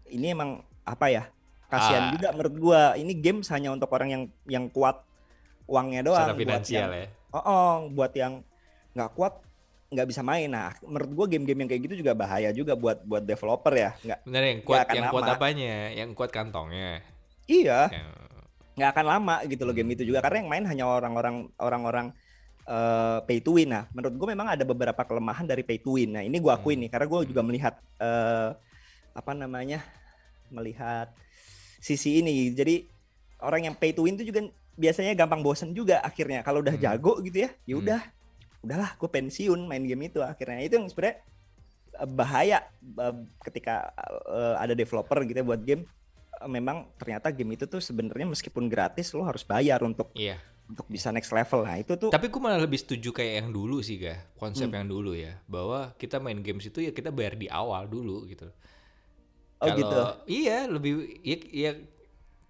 ini 0.09 0.35
emang 0.35 0.59
apa 0.83 1.05
ya 1.07 1.23
kasihan 1.67 2.03
Ah. 2.03 2.11
juga 2.11 2.27
menurut 2.35 2.55
gue 2.57 2.81
ini 2.99 3.13
game 3.15 3.39
hanya 3.47 3.69
untuk 3.71 3.87
orang 3.87 4.09
yang 4.11 4.23
yang 4.43 4.65
kuat 4.67 5.07
uangnya 5.67 6.03
doang 6.03 6.19
Secara 6.19 6.33
buat 6.33 6.43
finansial 6.43 6.81
yang, 6.83 6.91
ya. 6.99 7.07
Oh, 7.31 7.39
oh, 7.39 7.71
buat 7.89 8.11
yang 8.13 8.43
nggak 8.93 9.11
kuat 9.13 9.33
nggak 9.87 10.07
bisa 10.07 10.19
main 10.19 10.51
nah 10.51 10.75
menurut 10.83 11.11
gue 11.15 11.25
game-game 11.37 11.63
yang 11.63 11.69
kayak 11.71 11.81
gitu 11.87 11.95
juga 12.03 12.11
bahaya 12.11 12.51
juga 12.51 12.75
buat 12.75 13.07
buat 13.07 13.23
developer 13.23 13.71
ya 13.71 13.95
nggak 14.03 14.19
Bener 14.27 14.43
yang 14.43 14.59
kuat 14.61 14.85
yang 14.91 15.05
kuat 15.07 15.23
lama. 15.23 15.35
apanya? 15.39 15.75
Yang 15.95 16.09
kuat 16.13 16.31
kantongnya. 16.35 16.99
iya 17.47 17.87
Yang- 17.87 18.11
nggak 18.77 18.89
akan 18.93 19.05
lama 19.07 19.35
gitu 19.47 19.63
loh 19.63 19.71
game 19.71 19.89
itu 19.95 20.03
juga 20.03 20.19
karena 20.19 20.43
yang 20.43 20.49
main 20.51 20.65
hanya 20.67 20.85
orang-orang 20.85 21.47
orang-orang 21.57 22.07
eh, 22.67 23.19
pay 23.23 23.39
to 23.39 23.55
win. 23.55 23.71
Nah, 23.71 23.87
menurut 23.95 24.11
gue 24.11 24.27
memang 24.27 24.51
ada 24.51 24.61
beberapa 24.61 24.99
kelemahan 25.01 25.47
dari 25.47 25.63
pay 25.63 25.79
to 25.79 25.95
win. 25.95 26.11
Nah, 26.11 26.21
ini 26.21 26.35
gue 26.35 26.51
akuin 26.51 26.75
Hmm. 26.75 26.83
nih 26.83 26.91
karena 26.91 27.05
gue 27.07 27.19
juga 27.31 27.41
melihat 27.41 27.73
eh, 27.97 28.49
apa 29.15 29.31
namanya 29.31 29.79
melihat 30.51 31.15
sisi 31.79 32.19
ini. 32.19 32.51
Jadi 32.51 32.83
orang 33.39 33.71
yang 33.71 33.75
pay 33.79 33.95
to 33.95 34.03
win 34.03 34.19
itu 34.19 34.27
juga 34.27 34.51
biasanya 34.77 35.11
gampang 35.13 35.41
bosen 35.41 35.73
juga 35.73 35.99
akhirnya. 35.99 36.39
Kalau 36.41 36.61
udah 36.61 36.73
Hmm. 36.73 36.83
jago 36.85 37.19
gitu 37.19 37.43
ya, 37.43 37.49
ya 37.65 37.75
Hmm. 37.75 37.83
udah, 37.83 38.01
udahlah 38.61 38.91
gue 38.93 39.09
pensiun 39.09 39.59
main 39.65 39.81
game 39.81 40.07
itu 40.07 40.21
akhirnya. 40.21 40.61
Itu 40.61 40.77
yang 40.77 40.87
sebenarnya 40.87 41.17
eh, 41.97 42.05
bahaya 42.07 42.57
eh, 42.79 43.15
ketika 43.41 43.89
eh, 44.27 44.55
ada 44.55 44.71
developer 44.71 45.17
gitu 45.25 45.35
ya 45.35 45.45
buat 45.45 45.59
game 45.59 45.83
memang 46.45 46.85
ternyata 46.95 47.33
game 47.33 47.57
itu 47.57 47.65
tuh 47.65 47.81
sebenarnya 47.81 48.29
meskipun 48.29 48.69
gratis 48.69 49.09
lo 49.11 49.25
harus 49.25 49.41
bayar 49.41 49.81
untuk 49.81 50.13
Iya. 50.13 50.37
untuk 50.69 50.85
bisa 50.85 51.09
next 51.09 51.31
level. 51.31 51.65
Nah, 51.65 51.79
itu 51.79 51.97
tuh 51.97 52.13
Tapi 52.13 52.27
gue 52.27 52.37
malah 52.37 52.61
lebih 52.61 52.77
setuju 52.77 53.09
kayak 53.09 53.33
yang 53.41 53.49
dulu 53.49 53.81
sih, 53.81 53.97
ga 53.97 54.21
konsep 54.37 54.69
Hmm. 54.69 54.77
yang 54.77 54.85
dulu 54.85 55.17
ya, 55.17 55.41
bahwa 55.49 55.97
kita 55.97 56.19
main 56.19 56.37
games 56.37 56.61
itu 56.63 56.77
ya 56.79 56.91
kita 56.91 57.09
bayar 57.09 57.33
di 57.33 57.49
awal 57.49 57.89
dulu 57.89 58.27
gitu. 58.27 58.45
oh 59.57 59.65
Kalau- 59.65 59.77
gitu. 59.81 59.99
Iya, 60.29 60.69
lebih 60.69 60.93
ya, 61.25 61.37
ya 61.49 61.71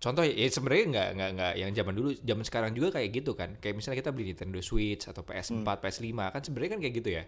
contoh 0.04 0.24
ya 0.24 0.48
sebenarnya 0.50 0.86
nggak 0.94 1.08
nggak 1.18 1.30
nggak 1.38 1.54
yang 1.62 1.72
zaman 1.74 1.94
dulu, 1.98 2.10
zaman 2.22 2.44
sekarang 2.46 2.72
juga 2.77 2.88
kayak 3.01 3.10
gitu 3.18 3.32
kan. 3.39 3.50
Kayak 3.62 3.75
misalnya 3.82 3.98
kita 4.01 4.12
beli 4.16 4.25
Nintendo 4.34 4.60
Switch 4.62 5.04
atau 5.10 5.22
PS4, 5.25 5.68
PS5 5.82 6.20
kan 6.34 6.42
sebenarnya 6.46 6.72
kan 6.77 6.82
kayak 6.84 6.96
gitu 7.01 7.10
ya. 7.18 7.24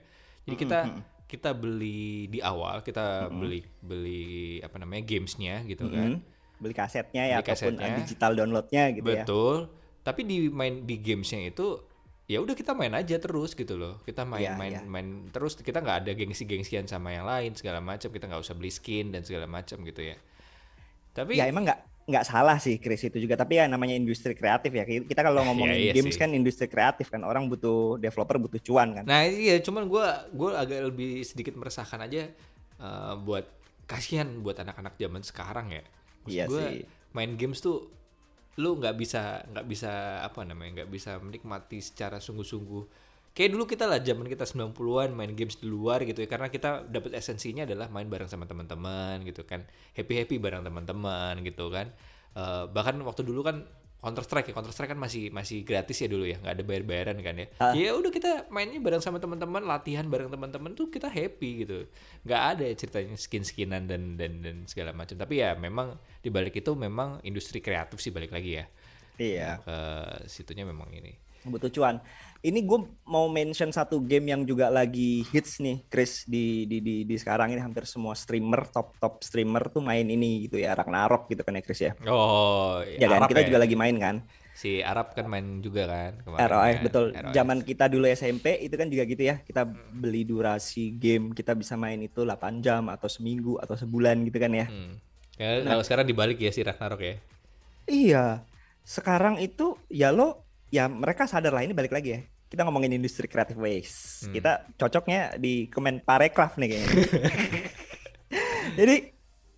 Jadi 0.45 0.55
Mm-mm, 0.55 0.63
kita 0.63 0.79
mm-mm. 0.83 1.03
kita 1.29 1.49
beli 1.57 2.29
di 2.33 2.39
awal, 2.41 2.81
kita 2.85 3.29
Mm-mm. 3.29 3.39
beli 3.39 3.59
beli 3.81 4.23
apa 4.65 4.77
namanya 4.81 5.03
gamesnya 5.05 5.65
gitu 5.65 5.89
kan. 5.89 6.11
Mm-mm. 6.13 6.61
Beli 6.61 6.73
kasetnya 6.75 7.23
ya 7.31 7.35
Beli 7.35 7.43
ataupun 7.43 7.73
kasetnya. 7.79 7.91
digital 7.97 8.31
downloadnya 8.37 8.83
gitu 8.97 9.11
ya. 9.11 9.25
Betul. 9.25 9.69
Tapi 10.05 10.21
di 10.25 10.37
main 10.49 10.83
di 10.89 10.95
gamesnya 10.99 11.39
itu 11.51 11.67
ya 12.29 12.37
udah 12.43 12.53
kita 12.53 12.71
main 12.77 12.93
aja 12.93 13.15
terus 13.21 13.51
gitu 13.57 13.75
loh. 13.81 14.01
Kita 14.05 14.23
main 14.27 14.51
Iya, 14.51 14.53
main 14.53 14.75
iya. 14.75 14.81
main 14.85 15.07
terus 15.33 15.57
kita 15.59 15.79
nggak 15.83 15.97
ada 16.05 16.11
gengsi-gengsian 16.15 16.85
sama 16.89 17.09
yang 17.15 17.25
lain 17.27 17.51
segala 17.57 17.79
macam. 17.83 18.09
Kita 18.11 18.25
nggak 18.29 18.41
usah 18.45 18.55
beli 18.59 18.71
skin 18.73 19.11
dan 19.13 19.21
segala 19.27 19.45
macam 19.49 19.81
gitu 19.85 20.01
ya. 20.03 20.17
Tapi 21.13 21.35
Ya 21.35 21.49
emang 21.49 21.65
nggak 21.65 21.79
nggak 22.09 22.25
salah 22.25 22.57
sih 22.57 22.81
Chris 22.81 23.05
itu 23.05 23.17
juga 23.17 23.37
tapi 23.37 23.55
ya 23.55 23.69
namanya 23.69 23.93
industri 23.93 24.33
kreatif 24.33 24.73
ya 24.73 24.83
kita 24.83 25.21
kalau 25.21 25.45
ngomongin 25.47 25.77
iya 25.77 25.93
games 25.93 26.17
sih. 26.17 26.21
kan 26.21 26.33
industri 26.33 26.65
kreatif 26.65 27.07
kan 27.07 27.21
orang 27.21 27.45
butuh 27.45 27.95
developer 27.95 28.41
butuh 28.41 28.57
cuan 28.59 28.97
kan 28.97 29.05
Nah 29.05 29.23
iya 29.23 29.61
cuman 29.61 29.85
gua 29.85 30.25
gua 30.33 30.59
agak 30.59 30.89
lebih 30.89 31.21
sedikit 31.21 31.53
meresahkan 31.53 32.01
aja 32.01 32.27
eh, 32.79 33.13
buat 33.21 33.45
kasihan 33.85 34.27
buat 34.41 34.57
anak-anak 34.57 34.97
zaman 34.97 35.21
sekarang 35.21 35.67
ya. 35.71 35.83
Maksud 36.21 36.33
Iya 36.33 36.45
gua, 36.45 36.65
sih. 36.69 36.85
main 37.11 37.33
games 37.33 37.57
tuh 37.57 37.89
lu 38.59 38.75
nggak 38.75 38.95
bisa 38.97 39.41
nggak 39.47 39.65
bisa 39.65 39.91
apa 40.19 40.43
namanya 40.43 40.83
nggak 40.83 40.91
bisa 40.91 41.15
menikmati 41.17 41.79
secara 41.79 42.17
sungguh-sungguh. 42.19 42.83
Kayak 43.39 43.55
dulu 43.55 43.63
kita 43.63 43.87
lah 43.87 44.03
zaman 44.03 44.27
kita 44.27 44.43
90-an 44.43 45.15
main 45.15 45.31
games 45.31 45.55
di 45.55 45.71
luar 45.71 46.03
gitu 46.03 46.19
ya 46.19 46.27
karena 46.27 46.51
kita 46.51 46.83
dapat 46.83 47.15
esensinya 47.15 47.63
adalah 47.63 47.87
main 47.87 48.11
bareng 48.11 48.27
sama 48.27 48.43
teman-teman 48.43 49.23
gitu 49.23 49.47
kan. 49.47 49.63
Happy-happy 49.95 50.43
bareng 50.43 50.67
teman-teman 50.67 51.39
gitu 51.47 51.71
kan. 51.71 51.87
Eh, 52.35 52.63
bahkan 52.67 52.99
waktu 52.99 53.23
dulu 53.23 53.39
kan 53.39 53.63
Counter 53.99 54.23
Strike 54.23 54.51
ya 54.51 54.53
Counter 54.55 54.71
Strike 54.71 54.95
kan 54.95 54.99
masih 54.99 55.27
masih 55.27 55.67
gratis 55.67 55.99
ya 55.99 56.07
dulu 56.07 56.23
ya 56.23 56.39
nggak 56.39 56.55
ada 56.55 56.63
bayar-bayaran 56.63 57.19
kan 57.19 57.35
ya 57.35 57.47
Ah. 57.59 57.75
ya 57.75 57.91
udah 57.95 58.07
kita 58.07 58.47
mainnya 58.47 58.79
bareng 58.79 59.03
sama 59.03 59.19
teman-teman 59.19 59.59
latihan 59.59 60.07
bareng 60.07 60.31
teman-teman 60.31 60.71
tuh 60.71 60.87
kita 60.87 61.11
happy 61.11 61.67
gitu 61.67 61.83
nggak 62.23 62.41
ada 62.55 62.63
ya 62.63 62.75
ceritanya 62.79 63.19
skin-skinan 63.19 63.91
dan 63.91 64.15
dan 64.15 64.39
dan 64.39 64.63
segala 64.71 64.95
macam 64.95 65.19
tapi 65.19 65.43
ya 65.43 65.51
memang 65.59 65.99
di 66.23 66.31
balik 66.31 66.55
itu 66.55 66.71
memang 66.79 67.19
industri 67.27 67.59
kreatif 67.59 67.99
sih 67.99 68.15
balik 68.15 68.31
lagi 68.31 68.63
ya 68.63 68.65
iya 69.19 69.59
ke 69.59 69.77
situnya 70.31 70.63
memang 70.63 70.87
ini 70.95 71.11
butuh 71.49 71.69
cuan 71.73 71.97
ini 72.39 72.63
gue 72.63 72.79
mau 73.03 73.27
mention 73.27 73.67
satu 73.67 73.99
game 73.99 74.31
yang 74.31 74.47
juga 74.47 74.71
lagi 74.71 75.27
hits 75.27 75.59
nih 75.59 75.83
Chris 75.91 76.23
di 76.23 76.63
di 76.63 76.79
di, 76.79 76.95
di 77.03 77.15
sekarang 77.19 77.51
ini 77.51 77.59
hampir 77.59 77.83
semua 77.83 78.15
streamer 78.15 78.63
top 78.71 78.95
top 78.95 79.19
streamer 79.19 79.67
tuh 79.67 79.83
main 79.83 80.07
ini 80.07 80.47
gitu 80.47 80.55
ya 80.55 80.71
Ragnarok 80.71 81.27
gitu 81.27 81.43
kan 81.43 81.59
ya 81.59 81.63
Chris 81.65 81.81
ya 81.83 81.91
oh 82.07 82.79
ya 82.87 83.11
kan 83.11 83.25
Arab 83.25 83.29
kita 83.35 83.41
ya? 83.43 83.47
juga 83.51 83.59
lagi 83.59 83.75
main 83.75 83.95
kan 83.99 84.15
si 84.59 84.83
Arab 84.83 85.15
kan 85.15 85.23
main 85.27 85.63
juga 85.63 85.87
kan 85.87 86.19
ROS 86.27 86.43
kan, 86.43 86.83
betul. 86.83 87.05
Zaman 87.31 87.63
kita 87.63 87.87
dulu 87.87 88.11
SMP 88.11 88.59
itu 88.59 88.75
kan 88.75 88.91
juga 88.91 89.07
gitu 89.07 89.23
ya. 89.23 89.39
Kita 89.39 89.63
beli 89.95 90.27
durasi 90.27 90.99
game, 90.99 91.31
kita 91.31 91.55
bisa 91.55 91.79
main 91.79 91.95
itu 92.03 92.27
8 92.27 92.59
jam 92.59 92.91
atau 92.91 93.07
seminggu 93.07 93.55
atau 93.63 93.79
sebulan 93.79 94.19
gitu 94.27 94.35
kan 94.35 94.51
ya. 94.51 94.67
Hmm. 94.67 94.99
Ya, 95.39 95.63
Nah. 95.63 95.79
kalau 95.79 95.83
sekarang 95.87 96.11
dibalik 96.11 96.35
ya 96.43 96.51
si 96.51 96.59
Ragnarok 96.59 96.99
ya 96.99 97.15
Iya. 97.87 98.25
Sekarang 98.83 99.39
itu 99.39 99.79
ya 99.87 100.11
lo 100.11 100.48
ya 100.69 100.85
mereka 100.89 101.25
sadar 101.25 101.53
lah 101.53 101.65
ini 101.65 101.73
balik 101.73 101.93
lagi 101.93 102.09
ya. 102.15 102.21
Kita 102.49 102.65
ngomongin 102.65 102.97
industri 102.97 103.29
creative 103.29 103.61
ways. 103.61 104.25
Hmm. 104.25 104.33
Kita 104.33 104.51
cocoknya 104.73 105.37
di 105.37 105.69
komen 105.69 106.01
parekraf 106.01 106.57
nih 106.57 106.67
kayaknya. 106.73 106.93
Jadi 108.79 108.95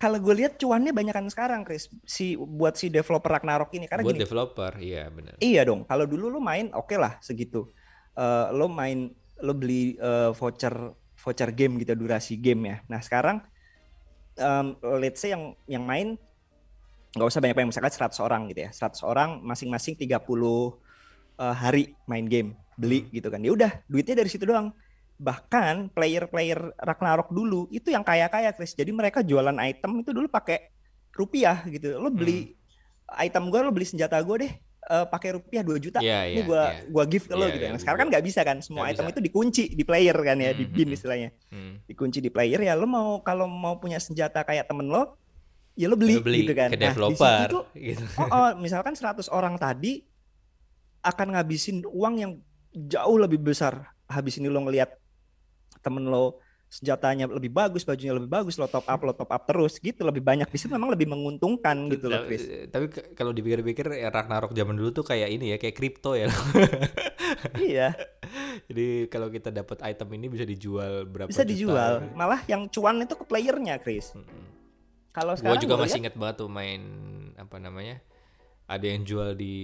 kalau 0.02 0.18
gue 0.18 0.34
lihat 0.34 0.58
cuannya 0.58 0.90
banyakan 0.90 1.30
sekarang 1.30 1.62
Chris 1.62 1.86
si 2.02 2.34
buat 2.34 2.74
si 2.74 2.90
developer 2.90 3.30
Ragnarok 3.30 3.70
ini 3.78 3.86
karena 3.86 4.02
buat 4.02 4.18
gini 4.18 4.26
developer 4.26 4.72
iya 4.82 5.06
benar 5.06 5.38
Iya 5.38 5.62
dong. 5.62 5.86
Kalau 5.86 6.10
dulu 6.10 6.26
lo 6.26 6.42
main 6.42 6.74
oke 6.74 6.98
lah 6.98 7.22
segitu. 7.22 7.70
Eh 8.18 8.46
lo 8.50 8.66
main 8.66 9.14
lo 9.40 9.52
beli 9.54 9.94
eh, 9.94 10.30
voucher 10.34 10.74
voucher 11.22 11.50
game 11.54 11.78
gitu 11.78 11.94
durasi 11.94 12.34
game 12.34 12.74
ya. 12.74 12.76
Nah 12.90 12.98
sekarang 12.98 13.46
em, 14.34 14.74
let's 14.98 15.22
say 15.22 15.30
yang 15.30 15.54
yang 15.70 15.86
main 15.86 16.18
nggak 17.14 17.28
usah 17.28 17.38
banyak 17.38 17.54
banyak 17.54 17.70
misalkan 17.70 17.94
100 17.94 18.26
orang 18.26 18.42
gitu 18.50 18.60
ya. 18.66 18.70
100 18.74 19.06
orang 19.06 19.30
masing-masing 19.46 19.94
30 19.94 20.18
eh, 21.36 21.54
hari 21.54 21.94
main 22.04 22.24
game 22.24 22.54
beli 22.74 23.06
gitu 23.10 23.28
kan. 23.28 23.40
Ya 23.40 23.52
udah 23.52 23.70
duitnya 23.86 24.16
dari 24.16 24.28
situ 24.28 24.44
doang. 24.44 24.72
Bahkan 25.16 25.94
player-player 25.94 26.74
Ragnarok 26.76 27.30
dulu 27.30 27.70
itu 27.70 27.88
yang 27.88 28.02
kaya-kaya 28.02 28.50
Chris. 28.50 28.74
Jadi 28.74 28.90
mereka 28.90 29.22
jualan 29.22 29.54
item 29.62 30.02
itu 30.02 30.10
dulu 30.10 30.26
pakai 30.26 30.72
rupiah 31.12 31.62
gitu. 31.68 31.94
Lo 31.96 32.10
beli 32.10 32.56
item 33.20 33.46
gue 33.46 33.60
lo 33.60 33.70
beli 33.70 33.84
senjata 33.84 34.16
gue 34.18 34.36
deh 34.40 34.52
eh, 34.82 35.06
pakai 35.06 35.36
rupiah 35.36 35.62
2 35.62 35.78
juta 35.78 35.98
Iya, 36.00 36.26
ini 36.26 36.40
iya, 36.40 36.42
gua 36.42 36.62
iya. 36.72 36.82
gua 36.88 37.04
give 37.04 37.28
ke 37.28 37.34
lo 37.36 37.44
Iya, 37.44 37.54
gitu 37.54 37.60
iya, 37.60 37.68
ya. 37.68 37.74
Nah, 37.76 37.80
sekarang 37.84 38.00
kan 38.00 38.08
nggak 38.08 38.24
bisa 38.24 38.40
kan 38.42 38.56
semua 38.58 38.82
nggak 38.82 38.92
item 38.96 39.04
bisa. 39.04 39.12
itu 39.12 39.20
dikunci 39.22 39.62
di 39.70 39.84
player 39.84 40.16
kan 40.16 40.36
ya 40.40 40.50
di 40.50 40.64
Hmm, 40.64 40.74
bin 40.74 40.88
hmm, 40.88 40.96
istilahnya. 40.96 41.28
Hmm. 41.52 41.72
Dikunci 41.84 42.18
di 42.18 42.30
player 42.32 42.58
ya 42.58 42.72
lo 42.74 42.88
mau 42.88 43.20
kalau 43.20 43.46
mau 43.46 43.76
punya 43.78 44.00
senjata 44.00 44.42
kayak 44.42 44.66
temen 44.66 44.88
lo 44.88 45.20
ya 45.76 45.86
lo 45.86 45.94
beli, 45.94 46.18
Lu 46.18 46.24
beli 46.24 46.38
gitu 46.44 46.52
kan. 46.56 46.68
ke 46.72 46.76
Nah, 46.76 46.92
di 46.92 47.16
situ 47.16 47.58
gitu 47.78 48.04
oh, 48.16 48.26
oh, 48.26 48.48
misalkan 48.58 48.92
100 48.92 49.28
orang 49.28 49.54
tadi 49.56 50.02
akan 51.02 51.34
ngabisin 51.34 51.82
uang 51.84 52.14
yang 52.16 52.32
jauh 52.72 53.18
lebih 53.18 53.38
besar. 53.38 53.90
Habis 54.06 54.38
ini 54.38 54.46
lo 54.46 54.62
ngelihat 54.62 54.94
temen 55.80 56.04
lo 56.04 56.38
senjatanya 56.72 57.28
lebih 57.28 57.52
bagus, 57.52 57.84
bajunya 57.84 58.16
lebih 58.16 58.32
bagus, 58.32 58.56
lo 58.56 58.64
top 58.64 58.88
up, 58.88 59.00
lo 59.02 59.12
top 59.12 59.28
up 59.28 59.44
terus 59.44 59.76
gitu 59.76 60.00
lebih 60.02 60.24
banyak 60.24 60.48
di 60.48 60.56
situ 60.56 60.72
memang 60.72 60.88
lebih 60.88 61.04
menguntungkan 61.04 61.76
gitu 61.92 62.08
loh, 62.08 62.24
Tapi- 62.24 62.28
Chris. 62.32 62.42
Tapi 62.72 62.84
ke- 62.88 63.06
kalau 63.12 63.28
dipikir-pikir 63.30 63.92
ya 63.92 64.08
Ragnarok 64.08 64.56
zaman 64.56 64.80
dulu 64.80 64.88
tuh 64.90 65.04
kayak 65.04 65.28
ini 65.28 65.52
ya, 65.52 65.56
kayak 65.58 65.76
kripto 65.76 66.16
ya. 66.16 66.32
iya, 67.60 67.92
Jadi 68.64 69.04
kalau 69.08 69.28
kita 69.28 69.52
dapat 69.52 69.84
item 69.84 70.08
ini 70.16 70.26
bisa 70.30 70.44
dijual 70.44 71.04
berapa 71.04 71.28
bisa 71.28 71.44
juta 71.44 71.52
dijual. 71.52 71.92
Malah 72.14 72.40
yang 72.46 72.64
cuan 72.68 73.04
itu 73.04 73.14
ke 73.14 73.24
playernya, 73.26 73.76
Chris. 73.76 74.16
Kalau 75.12 75.36
Gua 75.36 75.40
sekarang 75.52 75.60
juga 75.60 75.74
gua 75.76 75.82
masih 75.84 75.90
lihat- 75.92 76.02
inget 76.08 76.14
banget 76.16 76.36
tuh 76.40 76.48
main 76.48 76.80
apa 77.36 77.56
namanya? 77.58 78.00
Ada 78.72 78.86
yang 78.88 79.02
jual 79.04 79.36
di 79.36 79.56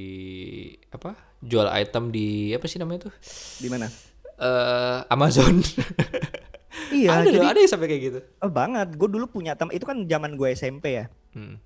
apa? 0.92 1.16
Jual 1.40 1.64
item 1.72 2.12
di 2.12 2.52
apa 2.52 2.68
sih 2.68 2.76
namanya 2.76 3.08
tuh? 3.08 3.14
di 3.56 3.68
mana? 3.72 3.88
Eh 4.36 5.00
Amazon. 5.08 5.64
Iya, 6.88 7.20
ada 7.20 7.28
jadi 7.28 7.38
loh, 7.42 7.52
ada 7.52 7.60
yang 7.60 7.72
sampai 7.72 7.88
kayak 7.90 8.02
gitu. 8.06 8.18
oh, 8.44 8.52
banget. 8.52 8.88
Gue 8.96 9.08
dulu 9.10 9.26
punya 9.28 9.52
teman 9.58 9.74
itu 9.74 9.84
kan 9.84 9.98
zaman 10.08 10.38
gue 10.38 10.48
SMP 10.54 11.00
ya. 11.00 11.10
Hmm. 11.36 11.60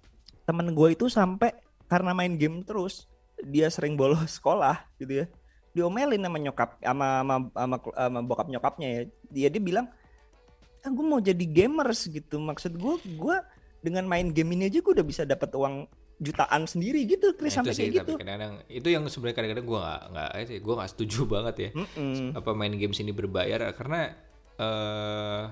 Temen 0.48 0.72
gue 0.72 0.88
itu 0.94 1.06
sampai 1.06 1.54
karena 1.86 2.16
main 2.16 2.34
game 2.34 2.64
terus 2.64 3.06
dia 3.42 3.68
sering 3.68 3.94
bolos 3.94 4.24
sekolah 4.40 4.82
gitu 4.98 5.22
ya. 5.22 5.26
Diomelin 5.72 6.22
sama 6.22 6.38
nyokap 6.40 6.70
sama 6.80 7.22
sama, 7.22 7.34
sama, 7.54 7.76
sama 7.92 8.18
bokap 8.24 8.48
nyokapnya 8.50 8.88
ya. 8.88 9.00
Dia 9.30 9.48
dia 9.52 9.62
bilang 9.62 9.86
ah, 10.82 10.90
gue 10.90 11.04
mau 11.04 11.22
jadi 11.22 11.44
gamers 11.46 12.10
gitu 12.10 12.42
maksud 12.42 12.74
gue 12.74 12.94
gue 13.14 13.36
dengan 13.82 14.06
main 14.06 14.30
game 14.30 14.54
ini 14.54 14.70
aja 14.70 14.78
gue 14.82 14.92
udah 14.94 15.06
bisa 15.06 15.22
dapat 15.22 15.50
uang 15.54 15.86
jutaan 16.22 16.62
sendiri 16.64 17.02
gitu 17.04 17.34
Chris 17.34 17.50
Nah, 17.52 17.66
sampai 17.66 17.74
sih 17.74 17.90
kayak 17.90 18.06
gitu. 18.06 18.14
kadang-kadang 18.14 18.62
itu 18.70 18.86
yang 18.86 19.02
sebenarnya 19.10 19.36
kadang-kadang 19.36 19.66
gue 19.66 19.78
nggak 19.82 20.02
nggak 20.14 20.28
itu 20.38 20.52
gue 20.62 20.74
nggak 20.78 20.90
setuju 20.94 21.20
banget 21.34 21.54
ya. 21.58 21.70
Mm-mm. 21.74 22.38
apa 22.38 22.50
main 22.54 22.74
games 22.78 22.98
ini 22.98 23.10
berbayar 23.10 23.74
karena 23.74 24.14
eh 24.56 25.44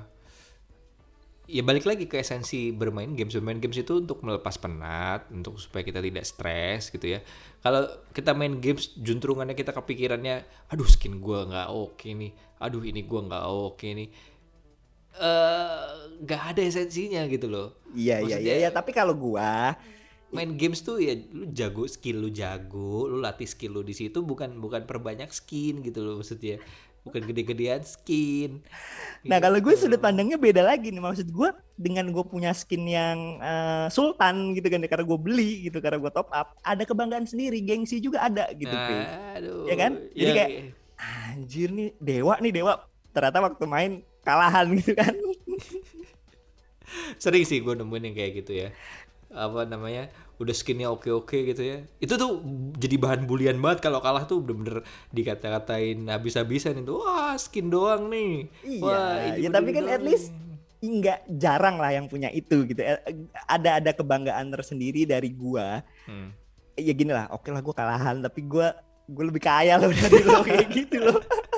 ya 1.50 1.66
balik 1.66 1.82
lagi 1.82 2.06
ke 2.06 2.22
esensi 2.22 2.70
bermain 2.70 3.10
games. 3.10 3.34
Bermain 3.34 3.58
games 3.58 3.74
itu 3.74 3.98
untuk 3.98 4.22
melepas 4.22 4.54
penat 4.54 5.26
untuk 5.34 5.58
supaya 5.58 5.82
kita 5.82 5.98
tidak 5.98 6.22
stres 6.22 6.94
gitu 6.94 7.10
ya. 7.10 7.26
Kalau 7.58 7.82
kita 8.14 8.30
main 8.32 8.62
games 8.62 8.94
juntrungannya 8.94 9.58
kita 9.58 9.74
kepikirannya 9.74 10.46
aduh 10.70 10.86
skin 10.86 11.18
gua 11.18 11.50
nggak 11.50 11.68
oke 11.68 12.06
nih. 12.06 12.30
Aduh 12.62 12.86
ini 12.86 13.02
gua 13.02 13.26
nggak 13.26 13.44
oke 13.50 13.82
nih. 13.82 14.08
Eh 15.18 15.86
nggak 16.22 16.42
ada 16.54 16.60
esensinya 16.62 17.26
gitu 17.26 17.50
loh. 17.50 17.82
Iya 17.90 18.22
iya 18.22 18.38
iya 18.38 18.54
iya. 18.62 18.70
Tapi 18.70 18.94
kalau 18.94 19.18
gua 19.18 19.74
main 20.30 20.54
games 20.54 20.80
tuh 20.80 20.98
ya 20.98 21.14
lu 21.30 21.50
jago 21.50 21.84
skill 21.84 22.22
lu 22.22 22.30
jago 22.30 23.06
lu 23.06 23.18
latih 23.18 23.44
skill 23.44 23.76
lu 23.76 23.82
di 23.82 23.92
situ 23.92 24.20
bukan 24.20 24.56
bukan 24.56 24.84
perbanyak 24.84 25.30
skin 25.30 25.80
gitu 25.80 26.00
loh 26.00 26.18
maksudnya. 26.18 26.58
Bukan 27.00 27.24
gede-gedean 27.24 27.80
skin. 27.80 28.60
Nah 29.24 29.40
kalau 29.40 29.56
gue 29.56 29.72
Gitu. 29.72 29.88
sudut 29.88 29.98
pandangnya 29.98 30.36
beda 30.36 30.60
lagi 30.60 30.92
nih. 30.92 31.00
Maksud 31.00 31.32
gue 31.32 31.48
dengan 31.74 32.04
gue 32.12 32.20
punya 32.22 32.52
skin 32.52 32.84
yang 32.84 33.40
eh, 33.40 33.88
sultan 33.88 34.52
gitu 34.52 34.68
kan 34.68 34.84
karena 34.84 35.08
gue 35.08 35.16
beli 35.18 35.64
gitu 35.64 35.80
karena 35.80 35.96
gue 35.96 36.12
top 36.12 36.28
up 36.28 36.60
ada 36.60 36.84
kebanggaan 36.84 37.24
sendiri 37.24 37.64
gengsi 37.64 37.98
juga 37.98 38.20
ada 38.22 38.52
gitu 38.52 38.68
Pi. 38.68 38.96
aduh. 39.32 39.64
Ya 39.64 39.76
kan? 39.76 39.92
Jadi 40.12 40.28
Ya, 40.28 40.34
kayak- 40.36 40.76
anjir 41.32 41.68
nih 41.72 41.88
dewa 41.96 42.36
nih 42.36 42.52
dewa. 42.52 42.72
Ternyata 43.10 43.38
waktu 43.42 43.64
main 43.64 43.92
kalahan 44.20 44.68
gitu 44.76 44.92
kan. 44.92 45.14
Sering 47.16 47.44
sih 47.44 47.58
gue 47.58 47.74
nemuin 47.74 48.02
yang 48.04 48.14
kayak 48.14 48.32
gitu 48.36 48.52
ya 48.56 48.68
apa 49.30 49.62
namanya 49.66 50.10
udah 50.40 50.54
skinnya 50.56 50.88
oke 50.88 51.06
oke 51.12 51.38
gitu 51.52 51.62
ya. 51.62 51.78
Itu 52.02 52.16
tuh 52.16 52.40
jadi 52.76 52.96
bahan 52.96 53.28
bulian 53.28 53.60
banget. 53.60 53.84
Kalau 53.84 54.00
kalah 54.00 54.24
tuh 54.24 54.40
bener-bener 54.42 54.82
dikata-katain 55.14 56.08
habis-habisan 56.08 56.80
itu 56.80 56.96
wah 56.96 57.36
skin 57.36 57.68
doang 57.68 58.08
nih. 58.08 58.48
Iya, 58.64 58.82
wah 58.82 59.14
ini 59.36 59.44
ya 59.44 59.48
gua 59.48 59.56
tapi 59.60 59.70
kan 59.76 59.84
doang 59.84 59.96
at 59.96 60.02
least 60.02 60.28
nih." 60.32 60.48
nggak 60.80 61.20
jarang 61.36 61.76
lah 61.76 61.92
yang 61.92 62.08
punya 62.08 62.32
itu 62.32 62.64
gitu. 62.64 62.80
Eh, 62.80 62.96
ada 63.44 63.84
ada 63.84 63.90
kebanggaan 63.92 64.48
tersendiri 64.48 65.04
dari 65.04 65.30
gua. 65.32 65.84
Hmm. 66.08 66.32
ya 66.80 66.96
gini 66.96 67.12
lah 67.12 67.28
oke 67.28 67.52
lah 67.52 67.60
gue 67.60 67.74
kalahan 67.76 68.24
tapi 68.24 68.40
gua 68.48 68.72
gue 69.10 69.24
lebih 69.26 69.42
kaya 69.42 69.76
loh 69.76 69.92
dari 69.92 70.22
lo 70.22 70.40
kayak 70.40 70.68
gitu 70.72 70.96
loh 71.02 71.18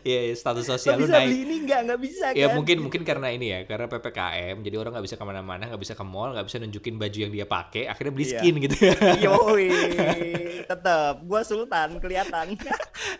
Iya, 0.00 0.20
iya, 0.30 0.34
status 0.34 0.64
sosial 0.64 0.96
lu 0.96 1.04
bisa 1.04 1.20
naik 1.20 1.28
beli 1.28 1.38
ini 1.44 1.56
nggak 1.64 1.80
nggak 1.86 2.00
bisa 2.00 2.24
Ya 2.32 2.48
kan 2.48 2.56
mungkin 2.56 2.76
mungkin 2.80 3.02
karena 3.04 3.28
ini 3.30 3.46
ya, 3.52 3.60
karena 3.64 3.86
ppkm, 3.86 4.56
jadi 4.64 4.76
orang 4.76 4.92
nggak 4.96 5.06
bisa 5.06 5.16
ke 5.16 5.24
mana-mana, 5.24 5.62
nggak 5.68 5.82
bisa 5.82 5.94
ke 5.94 6.04
mall, 6.04 6.32
nggak 6.32 6.46
bisa 6.48 6.56
nunjukin 6.58 6.94
baju 6.96 7.18
yang 7.18 7.32
dia 7.32 7.46
pakai, 7.46 7.84
akhirnya 7.86 8.12
beli 8.12 8.26
Iya. 8.26 8.40
skin 8.40 8.54
gitu. 8.60 8.74
Yoi, 9.26 9.68
tetep 10.70 11.14
gua 11.22 11.40
sultan 11.42 12.00
kelihatan. 12.00 12.46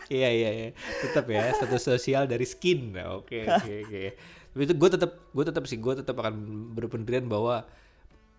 Iya 0.07 0.29
iya 0.31 0.49
iya, 0.51 0.69
tetap 1.03 1.27
ya 1.27 1.51
status 1.51 1.83
sosial 1.83 2.25
dari 2.25 2.47
skin. 2.47 2.95
Oke 3.11 3.43
oke 3.43 3.73
oke. 3.85 4.03
Tapi 4.51 4.61
itu 4.63 4.73
gue 4.73 4.89
tetap 4.89 5.11
gue 5.31 5.43
tetap 5.45 5.63
sih 5.67 5.77
gue 5.77 5.93
tetap 5.99 6.15
akan 6.17 6.33
berpendirian 6.73 7.27
bahwa 7.27 7.67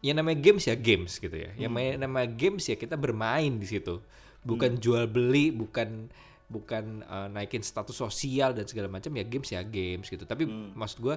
yang 0.00 0.16
namanya 0.16 0.40
games 0.40 0.64
ya 0.64 0.74
games 0.74 1.20
gitu 1.20 1.32
ya. 1.32 1.52
Yang 1.54 1.72
main 1.72 1.90
namanya 2.00 2.28
games 2.32 2.64
ya 2.66 2.74
kita 2.74 2.96
bermain 2.96 3.60
di 3.60 3.68
situ, 3.68 4.00
bukan 4.42 4.80
jual 4.80 5.04
beli, 5.06 5.52
bukan 5.52 6.08
bukan 6.48 7.04
eh, 7.04 7.28
naikin 7.28 7.60
status 7.60 7.94
sosial 7.94 8.56
dan 8.56 8.64
segala 8.64 8.88
macam 8.88 9.12
ya 9.12 9.24
games 9.24 9.48
ya 9.48 9.60
games 9.62 10.08
gitu. 10.08 10.24
Tapi 10.24 10.44
maksud 10.74 10.98
gue 10.98 11.16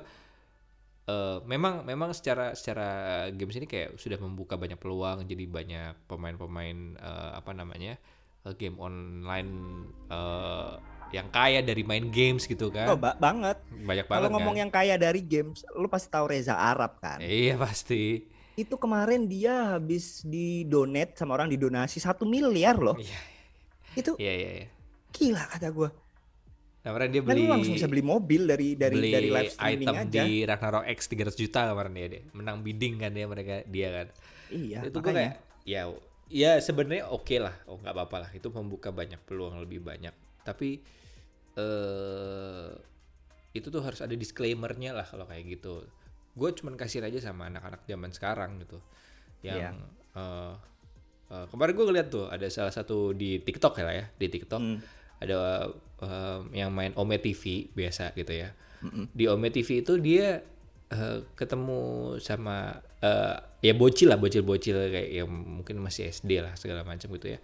eh, 1.07 1.37
memang 1.43 1.81
memang 1.83 2.11
secara 2.11 2.53
secara 2.53 2.87
games 3.31 3.55
ini 3.57 3.65
kayak 3.65 3.97
sudah 3.97 4.19
membuka 4.19 4.55
banyak 4.55 4.77
peluang 4.77 5.25
jadi 5.25 5.43
banyak 5.47 5.93
pemain-pemain 6.07 6.77
eh, 6.97 7.31
apa 7.35 7.51
namanya 7.51 7.95
eh, 8.45 8.53
game 8.55 8.77
online 8.77 9.51
eh, 10.07 10.71
yang 11.11 11.27
kaya 11.27 11.59
dari 11.59 11.83
main 11.83 12.07
games 12.07 12.47
gitu 12.47 12.71
Oh, 12.71 12.95
kan 12.95 12.95
ba- 12.95 13.19
banget. 13.19 13.59
banyak 13.67 14.05
Kalau 14.07 14.27
banget 14.27 14.31
ngomong 14.31 14.55
kan 14.55 14.61
yang 14.63 14.71
kaya 14.71 14.95
dari 14.95 15.19
games, 15.19 15.67
lu 15.75 15.87
pasti 15.87 16.07
tahu 16.07 16.23
Reza 16.31 16.55
Arab 16.55 17.03
kan? 17.03 17.19
iya 17.19 17.59
pasti 17.59 18.23
Itu 18.55 18.75
kemarin 18.75 19.27
dia 19.27 19.75
habis 19.75 20.23
di 20.23 20.63
donate 20.67 21.15
sama 21.15 21.35
orang 21.35 21.51
didonasi 21.51 21.99
satu 21.99 22.23
miliar 22.23 22.79
loh. 22.79 22.95
iya 22.95 23.19
Itu 23.91 24.15
iya 24.15 24.31
iya 24.31 24.49
iya. 24.63 24.67
Gila 25.11 25.43
kata 25.51 25.69
nah, 25.71 26.89
kemarin 26.95 27.09
dia 27.13 27.21
beli 27.21 27.43
lu 27.45 27.51
langsung 27.51 27.75
bisa 27.77 27.85
beli 27.91 28.03
mobil 28.03 28.41
dari 28.49 28.73
dari 28.73 28.95
beli 28.97 29.11
dari 29.13 29.29
live 29.29 29.53
streaming 29.53 29.87
item 29.87 29.95
aja. 30.07 30.21
di 30.25 30.29
Ragnarok 30.47 30.85
X 30.89 30.99
300 31.11 31.35
juta 31.37 31.59
kemarin 31.69 31.93
dia 31.93 32.07
deh 32.09 32.23
menang 32.33 32.57
bidding 32.65 32.95
kan 32.97 33.11
dia 33.13 33.25
mereka 33.29 33.61
dia 33.69 33.89
kan. 33.93 34.07
Iya, 34.51 34.77
itu 34.83 34.97
gue 34.99 35.13
kayak 35.15 35.35
ya 35.63 35.81
ya 36.31 36.51
sebenarnya 36.63 37.11
oke 37.11 37.35
lah. 37.37 37.55
Oh 37.67 37.77
nggak 37.77 37.93
apa-apa 37.93 38.17
lah. 38.27 38.29
Itu 38.35 38.49
membuka 38.49 38.89
banyak 38.89 39.19
peluang 39.27 39.59
lebih 39.61 39.83
banyak. 39.83 40.15
Tapi 40.43 40.79
eh 41.59 42.71
itu 43.51 43.67
tuh 43.67 43.83
harus 43.83 43.99
ada 43.99 44.15
disclaimernya 44.15 44.95
lah 44.95 45.05
kalau 45.07 45.27
kayak 45.27 45.59
gitu. 45.59 45.83
Gue 46.31 46.55
cuman 46.55 46.79
kasihin 46.79 47.07
aja 47.07 47.19
sama 47.19 47.51
anak-anak 47.51 47.83
zaman 47.83 48.11
sekarang 48.15 48.63
gitu. 48.63 48.79
Yang 49.43 49.75
eh, 50.15 50.53
eh, 51.35 51.45
kemarin 51.51 51.73
gue 51.75 51.85
ngeliat 51.91 52.07
tuh 52.07 52.31
ada 52.31 52.47
salah 52.47 52.71
satu 52.71 53.11
di 53.11 53.43
TikTok 53.43 53.75
ya 53.79 53.83
lah 53.83 53.95
ya 53.95 54.05
di 54.15 54.27
TikTok. 54.31 54.61
Hmm. 54.63 54.79
Ada 55.21 55.69
eh, 56.01 56.39
yang 56.57 56.73
main 56.73 56.91
Ome 56.97 57.21
TV 57.21 57.69
biasa 57.71 58.11
gitu 58.17 58.33
ya. 58.33 58.51
Di 59.13 59.29
Ome 59.29 59.53
TV 59.53 59.85
itu 59.85 60.01
dia 60.01 60.41
eh, 60.89 61.17
ketemu 61.37 61.79
sama 62.17 62.81
eh, 62.99 63.37
ya 63.61 63.73
bocil 63.77 64.09
lah 64.09 64.17
bocil-bocil 64.17 64.89
kayak 64.89 65.09
yang 65.23 65.29
mungkin 65.29 65.77
masih 65.79 66.09
SD 66.09 66.41
lah 66.41 66.57
segala 66.57 66.81
macam 66.81 67.07
gitu 67.13 67.37
ya. 67.37 67.39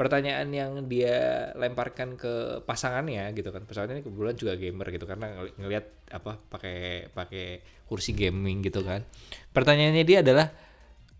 Pertanyaan 0.00 0.48
yang 0.48 0.88
dia 0.88 1.52
lemparkan 1.60 2.16
ke 2.16 2.64
pasangannya 2.64 3.36
gitu 3.36 3.52
kan. 3.52 3.68
Pasangannya 3.68 4.00
ini 4.00 4.04
kebetulan 4.08 4.36
juga 4.40 4.52
gamer 4.56 4.88
gitu 4.96 5.04
karena 5.04 5.26
ngeli- 5.36 5.56
ngelihat 5.60 5.86
apa 6.16 6.40
pakai 6.48 7.12
pakai 7.12 7.60
kursi 7.84 8.16
gaming 8.16 8.64
gitu 8.64 8.80
kan. 8.80 9.04
Pertanyaannya 9.52 10.04
dia 10.08 10.24
adalah 10.24 10.48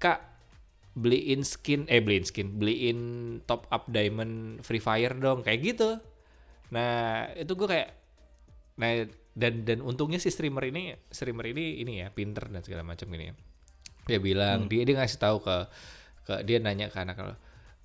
kak 0.01 0.30
beliin 0.94 1.46
skin 1.46 1.87
eh 1.87 2.03
beliin 2.03 2.26
skin 2.26 2.59
beliin 2.59 2.98
top 3.46 3.70
up 3.70 3.87
diamond 3.87 4.59
free 4.66 4.83
fire 4.83 5.14
dong 5.14 5.46
kayak 5.46 5.61
gitu. 5.62 5.98
Nah 6.74 7.31
itu 7.38 7.53
gue 7.55 7.68
kayak 7.70 7.88
nah 8.81 9.07
dan 9.37 9.62
dan 9.62 9.79
untungnya 9.85 10.18
si 10.18 10.33
streamer 10.33 10.66
ini 10.66 10.96
streamer 11.12 11.46
ini 11.53 11.85
ini 11.85 12.03
ya 12.03 12.09
pinter 12.11 12.50
dan 12.50 12.62
segala 12.66 12.83
macam 12.83 13.07
gini 13.07 13.31
ya. 13.31 13.35
Dia 14.11 14.18
bilang 14.18 14.66
dia 14.66 14.83
dia 14.83 14.98
ngasih 14.98 15.20
tahu 15.22 15.37
ke 15.44 15.57
ke 16.26 16.35
dia 16.42 16.59
nanya 16.59 16.90
ke 16.90 16.98
anak 16.98 17.16
kalau 17.16 17.35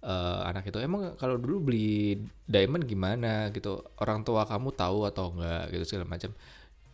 eh, 0.02 0.40
anak 0.50 0.64
itu 0.66 0.78
emang 0.82 1.14
kalau 1.22 1.38
dulu 1.38 1.70
beli 1.70 2.18
diamond 2.50 2.90
gimana? 2.90 3.54
Gitu. 3.54 3.86
Orang 4.02 4.26
tua 4.26 4.50
kamu 4.50 4.74
tahu 4.74 5.06
atau 5.06 5.38
enggak? 5.38 5.70
Gitu 5.78 5.84
segala 5.94 6.10
macam 6.10 6.34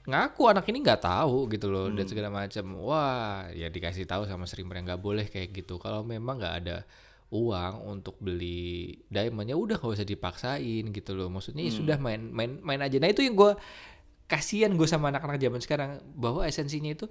ngaku 0.01 0.41
anak 0.49 0.65
ini 0.65 0.81
nggak 0.81 1.05
tahu 1.05 1.45
gitu 1.53 1.69
loh 1.69 1.87
dan 1.93 2.05
segala 2.09 2.33
macam. 2.33 2.65
Wah 2.81 3.49
ya 3.53 3.69
dikasih 3.69 4.09
tahu 4.09 4.25
sama 4.25 4.49
streamer 4.49 4.81
yang 4.81 4.87
nggak 4.89 5.03
boleh 5.03 5.25
kayak 5.29 5.53
gitu. 5.53 5.77
Kalau 5.77 6.01
memang 6.01 6.41
nggak 6.41 6.55
ada 6.65 6.77
uang 7.31 7.87
untuk 7.87 8.19
beli 8.19 8.99
diamond 9.07 9.47
ya 9.47 9.55
udah 9.55 9.77
nggak 9.77 9.93
usah 9.93 10.07
dipaksain 10.07 10.89
gitu 10.89 11.11
loh. 11.13 11.29
Maksudnya 11.29 11.61
ya 11.69 11.71
sudah 11.71 11.97
main 12.01 12.33
main 12.33 12.57
main 12.65 12.81
aja. 12.81 12.97
Nah 12.97 13.13
itu 13.13 13.21
yang 13.21 13.37
gue 13.37 13.53
kasihan 14.25 14.73
gue 14.73 14.87
sama 14.89 15.13
anak-anak 15.13 15.37
zaman 15.37 15.61
sekarang. 15.61 15.89
Bahwa 16.17 16.49
esensinya 16.49 16.89
itu 16.89 17.05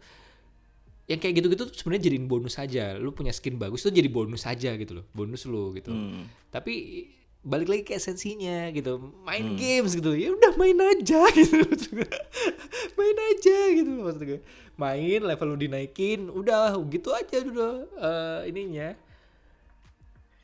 yang 1.07 1.19
kayak 1.19 1.43
gitu-gitu 1.43 1.63
tuh 1.71 1.75
sebenarnya 1.75 2.11
jadiin 2.11 2.27
bonus 2.27 2.59
aja. 2.59 2.99
Lu 2.99 3.15
punya 3.15 3.31
skin 3.31 3.55
bagus 3.55 3.87
tuh 3.87 3.95
jadi 3.95 4.11
bonus 4.11 4.51
aja 4.51 4.75
gitu 4.75 4.99
loh. 4.99 5.07
Bonus 5.15 5.47
lu 5.47 5.71
gitu. 5.79 5.95
Hmm. 5.95 6.27
tapi 6.51 7.07
balik 7.41 7.69
lagi 7.73 7.83
ke 7.89 7.93
esensinya 7.97 8.69
gitu. 8.71 9.01
Main 9.25 9.57
games 9.57 9.97
gitu. 9.97 10.13
Ya 10.13 10.31
udah 10.33 10.53
main 10.61 10.77
aja 10.77 11.25
gitu. 11.37 11.57
Main 12.97 13.19
aja 13.33 13.59
gitu 13.73 13.91
maksud 14.01 14.23
gue. 14.25 14.41
Main 14.77 15.21
level 15.25 15.53
lu 15.53 15.57
dinaikin 15.57 16.29
udah 16.29 16.77
gitu 16.89 17.13
aja 17.13 17.37
udah 17.41 17.73
eh, 18.01 18.41
ininya. 18.53 18.93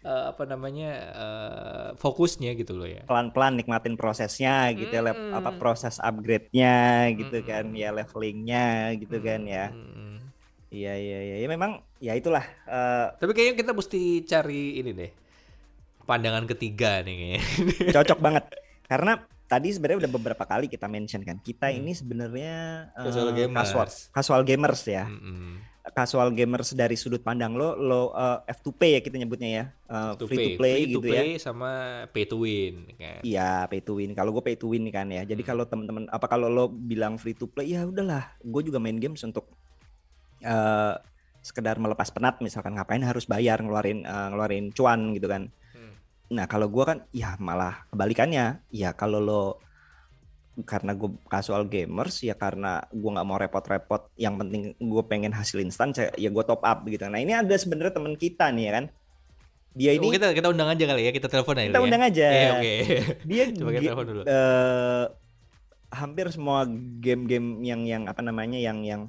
Eh, 0.07 0.25
apa 0.31 0.47
namanya 0.47 0.91
eh, 1.19 1.89
fokusnya 1.99 2.55
gitu 2.55 2.79
loh 2.79 2.87
ya. 2.87 3.03
Pelan-pelan 3.05 3.59
nikmatin 3.59 3.99
prosesnya 3.99 4.71
gitu 4.71 4.93
ya, 4.93 5.03
lep- 5.03 5.35
apa 5.35 5.51
proses 5.59 5.99
upgrade-nya 5.99 7.11
gitu 7.13 7.43
kan, 7.43 7.75
ya 7.75 7.91
levelingnya 7.91 8.95
gitu 9.03 9.19
kan 9.19 9.43
ya. 9.43 9.75
Hmm. 9.75 10.23
Iya 10.67 10.95
iya 10.99 11.19
iya, 11.23 11.37
ya 11.43 11.47
memang 11.49 11.79
ya 12.03 12.13
itulah 12.15 12.43
eh, 12.67 13.07
tapi 13.17 13.31
kayaknya 13.35 13.55
kita 13.63 13.73
mesti 13.73 14.01
cari 14.27 14.83
ini 14.83 14.91
deh 14.93 15.11
pandangan 16.07 16.47
ketiga 16.47 17.03
nih 17.03 17.37
cocok 17.97 18.19
banget 18.19 18.45
karena 18.87 19.19
tadi 19.45 19.71
sebenarnya 19.71 20.07
udah 20.07 20.13
beberapa 20.13 20.43
kali 20.43 20.67
kita 20.67 20.87
mention 20.87 21.21
kan 21.21 21.39
kita 21.39 21.69
ini 21.69 21.93
sebenarnya 21.93 22.55
eh, 22.95 23.05
Casual 23.05 23.31
gamers. 23.31 23.59
casual, 23.69 23.87
casual 24.11 24.43
gamers 24.43 24.83
ya 24.87 25.05
Mm-mm. 25.07 25.63
casual 25.87 26.35
gamers 26.35 26.75
dari 26.75 26.99
sudut 26.99 27.23
pandang 27.23 27.55
lo 27.55 27.75
lo 27.75 28.11
uh, 28.11 28.43
F2P 28.43 28.81
ya 28.91 29.01
kita 29.01 29.23
nyebutnya 29.23 29.49
ya 29.49 29.65
uh, 29.87 30.19
To 30.19 30.27
free 30.27 30.35
pay, 30.35 30.47
to 30.47 30.59
play 30.59 30.75
free 30.75 30.87
to 30.87 30.99
gitu 30.99 31.07
ya 31.07 31.23
play 31.23 31.31
sama 31.39 31.71
pay 32.11 32.27
to 32.27 32.43
win 32.43 32.75
kan. 32.99 33.23
Iya 33.23 33.71
pay 33.71 33.79
to 33.79 33.95
win. 33.95 34.11
Kalau 34.11 34.35
gue 34.35 34.43
pay 34.43 34.59
to 34.59 34.67
win 34.67 34.83
kan 34.91 35.07
ya. 35.07 35.23
Jadi 35.23 35.47
Hmm. 35.47 35.51
kalau 35.55 35.63
teman-teman 35.63 36.11
apa 36.11 36.27
kalau 36.27 36.51
lo 36.51 36.67
bilang 36.67 37.15
free 37.15 37.39
to 37.39 37.47
play 37.47 37.71
ya 37.71 37.87
udahlah. 37.87 38.35
Gue 38.43 38.67
juga 38.67 38.83
main 38.83 38.99
games 38.99 39.23
untuk 39.23 39.47
eh 40.43 40.95
sekedar 41.39 41.79
melepas 41.79 42.11
penat. 42.11 42.43
Misalkan 42.43 42.75
ngapain 42.75 43.01
harus 43.01 43.23
bayar 43.25 43.63
ngeluarin 43.63 44.03
eh, 44.03 44.27
ngeluarin 44.35 44.75
cuan 44.75 45.15
gitu 45.15 45.31
kan. 45.31 45.55
Nah 46.33 46.45
kalau 46.51 46.67
gue 46.67 46.85
kan 46.85 46.99
ya 47.15 47.39
malah 47.39 47.87
kebalikannya. 47.91 48.63
Ya 48.75 48.91
kalau 48.95 49.23
lo 49.23 49.43
karena 50.65 50.97
gue 50.97 51.13
casual 51.29 51.69
gamers 51.69 52.25
ya 52.25 52.33
karena 52.33 52.81
gue 52.89 53.11
nggak 53.13 53.27
mau 53.29 53.39
repot-repot. 53.39 54.11
Yang 54.17 54.35
penting 54.41 54.63
gue 54.79 55.03
pengen 55.07 55.33
hasil 55.37 55.63
instan. 55.63 55.93
Ya 56.17 56.31
gue 56.33 56.45
top 56.47 56.65
up 56.65 56.83
gitu. 56.89 57.07
Nah 57.07 57.21
ini 57.21 57.37
ada 57.37 57.55
sebenarnya 57.55 57.95
teman 57.95 58.17
kita 58.17 58.51
nih 58.51 58.65
ya 58.67 58.73
kan. 58.83 58.87
Dia 59.77 59.93
Oh, 59.93 60.01
ini 60.01 60.09
kita 60.17 60.33
kita 60.33 60.49
undang 60.49 60.73
aja 60.73 60.85
kali 60.89 61.05
ya, 61.05 61.13
kita 61.13 61.29
telepon 61.29 61.61
aja. 61.61 61.69
kita 61.69 61.77
ya. 61.77 61.85
undang 61.85 62.03
aja. 62.03 62.27
Iya, 62.33 62.49
oke. 62.57 62.75
dia 63.29 63.45
Coba 63.61 63.71
kita 63.77 63.85
telepon 63.93 64.07
dulu. 64.09 64.23
eh, 64.25 65.05
hampir 65.93 66.27
semua 66.33 66.65
game-game 67.05 67.61
yang 67.61 67.85
yang 67.85 68.03
apa 68.09 68.25
namanya 68.25 68.57
yang 68.57 68.81
yang 68.81 69.03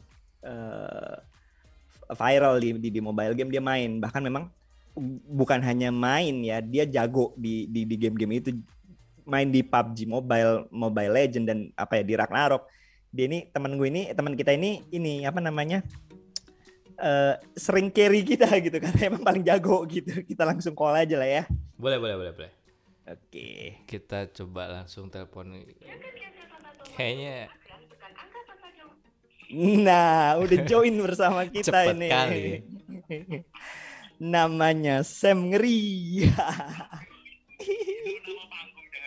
eh, 0.43 1.15
viral 2.11 2.59
di, 2.59 2.75
di 2.83 2.89
di 2.91 2.99
mobile 2.99 3.31
game 3.31 3.47
dia 3.47 3.63
main 3.63 4.03
bahkan 4.03 4.19
memang 4.19 4.51
bukan 5.27 5.61
hanya 5.61 5.89
main 5.89 6.41
ya 6.41 6.57
dia 6.59 6.83
jago 6.83 7.31
di 7.37 7.65
di 7.65 7.85
di 7.85 7.95
game-game 7.95 8.33
itu 8.35 8.49
main 9.23 9.47
di 9.47 9.61
PUBG 9.61 10.03
Mobile 10.05 10.65
Mobile 10.67 11.13
Legend 11.13 11.45
dan 11.45 11.59
apa 11.73 11.99
ya 11.99 12.03
di 12.03 12.13
Ragnarok 12.13 12.65
dia 13.07 13.25
ini 13.25 13.45
teman 13.47 13.77
gue 13.77 13.87
ini 13.87 14.09
teman 14.11 14.33
kita 14.33 14.51
ini 14.51 14.83
ini 14.89 15.23
apa 15.23 15.37
namanya 15.37 15.85
eh, 16.97 17.35
sering 17.53 17.87
carry 17.89 18.21
kita 18.21 18.49
gitu 18.65 18.77
karena 18.77 18.99
emang 19.07 19.23
paling 19.23 19.43
jago 19.43 19.85
gitu 19.85 20.25
kita 20.25 20.43
langsung 20.43 20.73
call 20.73 20.97
aja 20.97 21.15
lah 21.15 21.29
ya 21.29 21.43
Boleh, 21.77 22.01
boleh, 22.01 22.15
boleh, 22.17 22.33
boleh. 22.33 22.51
oke 23.05 23.47
Kita 23.85 24.25
coba 24.33 24.81
langsung 24.81 25.07
telepon. 25.07 25.61
Kayaknya 26.91 27.53
Nah, 29.47 30.35
udah 30.43 30.59
join 30.67 30.91
bersama 30.99 31.47
kita 31.47 31.71
Cepet 31.71 31.95
ini. 31.95 32.07
kali. 32.11 32.43
Namanya 34.17 35.05
Sam 35.05 35.53
Ngeri. 35.53 36.25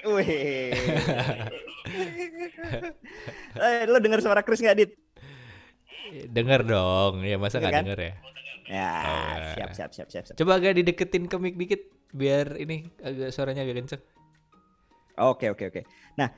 Wih. 0.01 0.73
eh, 3.59 3.85
lo 3.85 3.99
dengar 4.01 4.23
suara 4.25 4.41
Chris 4.41 4.63
nggak, 4.63 4.77
Dit? 4.79 4.93
denger 6.11 6.67
dong. 6.67 7.23
Ya 7.23 7.39
masa 7.39 7.59
Denger 7.59 7.71
nggak 7.71 7.75
kan? 7.75 7.85
denger 7.87 8.01
ya? 8.01 8.13
Ya, 8.71 8.91
Oh, 9.03 9.35
siap, 9.59 9.71
siap, 9.75 9.91
siap, 9.91 10.09
siap, 10.09 10.25
siap. 10.31 10.37
Coba 10.39 10.63
agak 10.63 10.79
dideketin 10.79 11.27
ke 11.27 11.37
mic 11.43 11.59
dikit 11.59 11.83
biar 12.15 12.55
ini 12.55 12.87
agak 13.03 13.35
suaranya 13.35 13.67
agak 13.67 13.83
kenceng. 13.83 14.03
Oke, 15.19 15.51
oke, 15.51 15.65
oke. 15.69 15.83
Nah, 16.15 16.31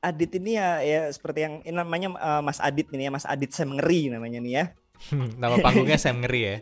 Adit 0.00 0.32
ini 0.36 0.56
ya, 0.56 0.80
ya 0.80 1.08
seperti 1.08 1.44
yang 1.44 1.54
ini 1.64 1.76
namanya 1.76 2.08
eh, 2.16 2.42
Mas 2.44 2.60
Adit 2.60 2.88
ini 2.92 3.08
ya, 3.08 3.12
Mas 3.12 3.24
Adit 3.24 3.52
Sam 3.52 3.76
Ngeri 3.80 4.12
namanya 4.12 4.40
nih 4.40 4.52
ya. 4.54 4.64
Nama 5.40 5.56
panggungnya 5.60 5.98
Sam 5.98 6.20
Ngeri 6.22 6.42
ya. 6.42 6.56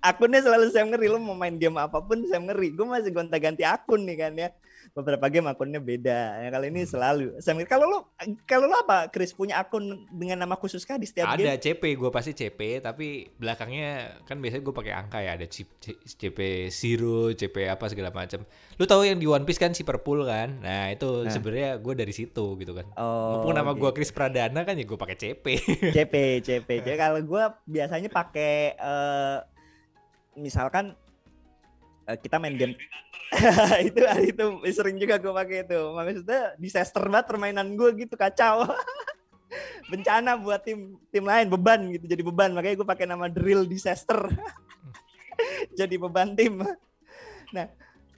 akunnya 0.00 0.40
selalu 0.40 0.72
Sam 0.72 0.88
Ngeri 0.90 1.06
lo 1.12 1.20
mau 1.20 1.36
main 1.36 1.56
game 1.56 1.76
apa 1.76 2.00
pun 2.00 2.24
Sam 2.28 2.48
Ngeri 2.48 2.72
gue 2.72 2.86
masih 2.88 3.12
gonta-ganti 3.12 3.62
akun 3.64 4.04
nih 4.08 4.16
kan 4.16 4.32
ya 4.36 4.48
beberapa 4.94 5.26
game 5.26 5.50
akunnya 5.50 5.82
beda 5.82 6.38
ya 6.38 6.48
kali 6.48 6.64
Hmm. 6.64 6.72
ini 6.72 6.82
selalu 6.84 7.24
Sam 7.38 7.58
Ngeri 7.58 7.66
kalau 7.66 7.86
lo 7.86 7.98
kalau 8.44 8.66
lo 8.66 8.78
apa 8.78 9.10
Chris 9.10 9.34
punya 9.34 9.58
akun 9.58 9.82
dengan 10.08 10.38
nama 10.38 10.54
khusus 10.54 10.82
kah 10.82 10.94
di 10.94 11.04
setiap 11.04 11.34
game 11.34 11.50
Ada 11.50 11.58
CP, 11.58 11.82
gue 11.92 12.10
pasti 12.10 12.30
CP, 12.32 12.78
tapi 12.78 13.26
belakangnya 13.34 13.90
kan 14.22 14.38
biasanya 14.38 14.62
gue 14.62 14.70
pakai 14.72 14.94
angka 14.94 15.18
ya, 15.18 15.34
ada 15.34 15.46
C- 15.46 15.66
C- 15.76 15.98
CP 15.98 16.38
zero, 16.70 17.28
CP 17.28 17.66
apa 17.66 17.84
segala 17.86 18.08
macam. 18.08 18.46
Lu 18.74 18.86
tahu 18.86 19.02
yang 19.02 19.18
di 19.18 19.26
One 19.26 19.42
Piece 19.42 19.58
kan 19.58 19.70
si 19.70 19.82
Purple 19.82 20.22
kan? 20.24 20.62
Nah 20.62 20.88
itu 20.88 21.10
Nah. 21.20 21.28
sebenarnya 21.28 21.74
gue 21.76 21.94
dari 21.96 22.14
situ 22.14 22.54
gitu 22.54 22.72
kan. 22.72 22.86
oh 22.94 23.34
Mumpung 23.36 23.54
nama 23.56 23.72
gue 23.72 23.82
gitu. 23.84 23.96
Chris 23.96 24.08
Pradana 24.08 24.62
kan 24.62 24.74
ya 24.74 24.84
gue 24.84 24.94
pakai 24.96 25.16
CP. 25.16 25.44
CP 25.90 26.14
CP 26.40 26.68
jadi 26.80 26.94
kalau 27.02 27.18
gue 27.18 27.42
biasanya 27.66 28.06
pakai 28.08 28.54
eh, 28.72 29.38
misalkan 30.36 30.94
kita 32.20 32.36
main 32.36 32.56
game. 32.56 32.74
Itu 33.88 34.00
itu 34.30 34.44
sering 34.70 34.94
juga 34.94 35.18
gue 35.18 35.32
pakai 35.34 35.66
itu. 35.66 35.80
Maksudnya 35.90 36.54
disaster 36.54 37.02
banget 37.02 37.26
permainan 37.26 37.74
gue 37.74 38.06
gitu 38.06 38.14
kacau. 38.14 38.62
Bencana 39.90 40.38
buat 40.38 40.62
tim 40.62 40.94
tim 41.10 41.24
lain 41.26 41.50
beban 41.50 41.82
gitu. 41.90 42.06
Jadi 42.06 42.22
beban. 42.22 42.54
Makanya 42.54 42.78
gue 42.78 42.86
pakai 42.86 43.06
nama 43.10 43.26
drill 43.26 43.66
disaster. 43.66 44.30
Jadi 45.78 45.98
beban 45.98 46.38
tim. 46.38 46.62
Nah 47.50 47.66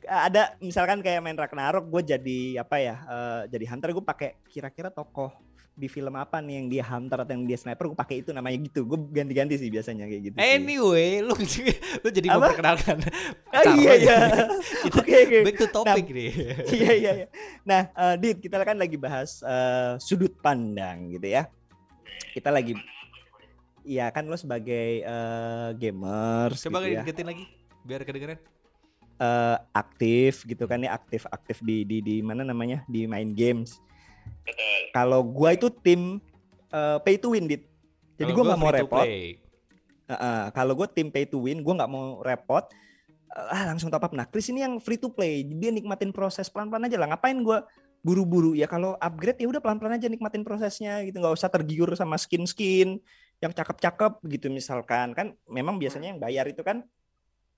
ada 0.07 0.55
misalkan 0.61 1.01
kayak 1.01 1.19
main 1.19 1.35
Ragnarok 1.35 1.91
gue 1.91 2.15
jadi 2.15 2.63
apa 2.63 2.77
ya 2.77 2.95
eh, 3.09 3.41
jadi 3.57 3.65
hunter. 3.73 3.97
Gue 3.97 4.05
pakai 4.05 4.37
kira-kira 4.53 4.93
tokoh 4.93 5.33
di 5.77 5.87
film 5.87 6.17
apa 6.17 6.41
nih 6.41 6.55
yang 6.57 6.67
dia 6.67 6.85
hunter 6.89 7.21
atau 7.21 7.37
yang 7.37 7.45
dia 7.45 7.55
sniper 7.55 7.85
gue 7.87 7.95
pakai 7.95 8.25
itu 8.25 8.33
namanya 8.33 8.57
gitu 8.59 8.83
gue 8.83 8.97
ganti-ganti 9.13 9.61
sih 9.61 9.69
biasanya 9.69 10.09
kayak 10.09 10.23
gitu 10.25 10.37
sih. 10.41 10.49
anyway, 10.49 11.21
lu 11.21 11.37
lu 12.03 12.09
jadi 12.09 12.33
Apa? 12.33 12.37
memperkenalkan. 12.41 12.97
Ah, 13.53 13.61
Carlo 13.69 13.77
iya 13.77 13.93
ya. 13.93 14.01
iya 14.01 14.17
oke 14.89 15.13
oke 15.21 15.39
Back 15.45 15.57
to 15.61 15.67
topic 15.69 16.07
nih. 16.09 16.31
iya 16.73 16.91
iya 16.93 17.11
iya. 17.15 17.27
Nah, 17.63 17.93
eh, 17.93 18.15
Dit, 18.17 18.41
kita 18.41 18.57
kan 18.59 18.75
lagi 18.75 18.97
bahas 18.97 19.45
eh, 19.45 20.01
sudut 20.01 20.33
pandang 20.41 21.13
gitu 21.13 21.29
ya. 21.29 21.45
Kita 22.33 22.49
lagi 22.49 22.73
Iya 23.83 24.11
kan 24.11 24.27
lo 24.27 24.35
sebagai 24.35 25.05
eh, 25.05 25.69
gamers 25.77 26.59
Coba 26.59 26.83
gitu 26.83 26.91
ya, 26.91 27.23
lagi 27.23 27.45
biar 27.85 28.03
kedengeran. 28.03 28.39
eh, 29.17 29.57
aktif 29.73 30.43
gitu 30.43 30.65
kan 30.65 30.81
ya 30.81 30.91
aktif 30.91 31.29
aktif 31.29 31.61
di 31.61 31.85
di 31.85 32.01
di 32.01 32.17
mana 32.19 32.43
namanya 32.43 32.81
di 32.87 33.05
main 33.05 33.31
games. 33.31 33.79
Kalau 34.95 35.21
gua 35.27 35.55
itu 35.55 35.69
tim 35.71 36.23
eh, 36.71 36.99
pay 37.03 37.17
to 37.19 37.35
win, 37.35 37.51
Dit. 37.51 37.67
Jadi 38.17 38.33
Kalau 38.33 38.37
gua 38.41 38.45
nggak 38.53 38.61
mau 38.61 38.73
repot. 38.73 39.05
play. 39.05 39.47
Heeh, 40.07 40.43
kalau 40.55 40.73
gue 40.79 40.87
tim 40.95 41.11
pay 41.11 41.27
to 41.27 41.43
win, 41.43 41.67
gue 41.67 41.75
nggak 41.75 41.91
mau 41.91 42.23
repot. 42.23 42.63
Eh, 43.35 43.55
ah 43.55 43.75
langsung 43.75 43.91
top 43.91 44.07
up. 44.07 44.13
Nah, 44.15 44.27
Chris 44.31 44.47
ini 44.55 44.63
yang 44.63 44.79
free 44.79 44.99
to 44.99 45.11
play, 45.11 45.43
dia 45.43 45.75
nikmatin 45.75 46.15
proses 46.15 46.47
pelan-pelan 46.47 46.87
aja 46.87 46.95
lah. 46.95 47.11
Ngapain 47.11 47.35
gue 47.43 47.59
buru-buru 48.07 48.55
ya? 48.55 48.71
Kalau 48.71 48.95
upgrade 49.03 49.43
ya 49.43 49.51
udah 49.51 49.59
pelan-pelan 49.59 49.99
aja 49.99 50.07
nikmatin 50.07 50.47
prosesnya 50.47 51.03
gitu. 51.03 51.19
Nggak 51.19 51.35
usah 51.35 51.51
tergiur 51.51 51.91
sama 51.99 52.15
skin-skin 52.15 53.03
yang 53.43 53.53
cakep-cakep 53.53 54.23
gitu 54.31 54.47
misalkan. 54.47 55.11
Kan 55.11 55.35
memang 55.51 55.75
biasanya 55.83 56.15
yang 56.15 56.23
bayar 56.23 56.47
itu 56.47 56.63
kan 56.63 56.87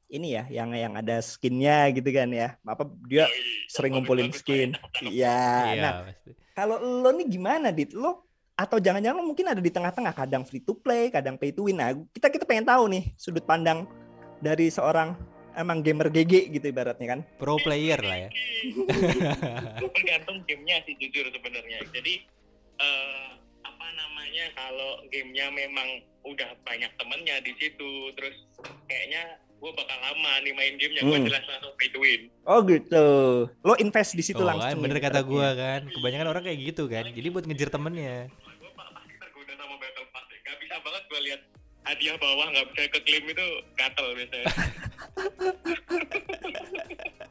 ini 0.08 0.34
ya, 0.34 0.44
yang 0.48 0.72
yang 0.72 0.92
ada 0.96 1.20
skinnya 1.20 1.92
gitu 1.92 2.08
kan 2.10 2.28
ya. 2.32 2.56
Apa 2.64 2.88
dia 3.04 3.28
sering 3.68 3.96
ngumpulin 3.96 4.32
skin. 4.32 4.74
Iya. 5.04 5.40
Iya, 5.72 5.82
Nah, 5.84 5.92
kalau 6.56 6.80
lo 6.80 7.10
nih 7.14 7.28
gimana, 7.28 7.70
Dit? 7.70 7.92
Lo 7.94 8.26
atau 8.58 8.82
jangan-jangan 8.82 9.22
lo 9.22 9.24
mungkin 9.24 9.46
ada 9.46 9.62
di 9.62 9.70
tengah-tengah, 9.70 10.10
kadang 10.10 10.42
free 10.42 10.64
to 10.64 10.74
play, 10.74 11.14
kadang 11.14 11.38
pay 11.38 11.54
to 11.54 11.70
win. 11.70 11.78
Nah, 11.78 11.94
kita 12.10 12.26
kita 12.32 12.42
pengen 12.42 12.66
tahu 12.66 12.90
nih 12.90 13.14
sudut 13.14 13.46
pandang 13.46 13.86
dari 14.42 14.66
seorang 14.66 15.14
emang 15.58 15.82
gamer 15.82 16.08
GG 16.10 16.54
gitu 16.54 16.66
ibaratnya 16.70 17.18
kan. 17.18 17.20
pro 17.36 17.58
player 17.58 17.98
lah 17.98 18.26
ya. 18.26 18.30
itu 19.78 19.86
tergantung 19.90 20.38
gamenya 20.46 20.82
sih 20.86 20.94
jujur 21.02 21.26
sebenarnya 21.34 21.82
jadi 21.90 22.14
eh, 22.78 23.28
apa 23.66 23.86
namanya 23.98 24.44
kalau 24.54 25.02
gamenya 25.10 25.50
memang 25.50 25.88
udah 26.22 26.50
banyak 26.62 26.90
temennya 26.94 27.42
di 27.42 27.52
situ 27.58 28.14
terus 28.14 28.36
kayaknya 28.86 29.38
gue 29.58 29.70
bakal 29.72 29.98
lama 30.00 30.32
nih 30.40 30.52
main 30.52 30.74
gamenya 30.74 31.00
gue 31.02 31.12
Hmm. 31.12 31.26
jelas 31.26 31.42
langsung 31.44 31.72
pay 31.74 31.88
to 31.88 31.98
win 31.98 32.30
Oh 32.42 32.58
gitu. 32.62 33.06
Lo 33.60 33.72
invest 33.76 34.12
di 34.12 34.22
situ 34.22 34.36
Oh, 34.36 34.46
langsung. 34.46 34.64
kan 34.64 34.78
bener 34.78 34.94
nih 34.94 35.02
kata 35.02 35.20
ibaratnya. 35.20 35.28
gua 35.28 35.48
kan. 35.54 35.80
Kebanyakan 35.90 36.28
orang 36.28 36.42
kayak 36.42 36.58
gitu 36.64 36.82
kan. 36.86 37.04
Jadi 37.06 37.28
buat 37.28 37.44
ngejar 37.44 37.68
temennya. 37.68 38.30
gue 38.30 38.70
pasti 38.72 39.14
tergoda 39.14 39.52
sama 39.54 39.74
battle 39.76 40.06
pass 40.08 40.24
deh. 40.26 40.38
gak 40.40 40.56
bisa 40.58 40.74
banget 40.78 41.02
gue 41.04 41.20
lihat 41.22 41.40
hadiah 41.84 42.16
bawah 42.16 42.46
nggak 42.48 42.64
bisa 42.68 42.80
ke 42.86 42.98
klaim 43.02 43.24
itu 43.26 43.46
gatel 43.74 44.06
biasanya 44.14 44.46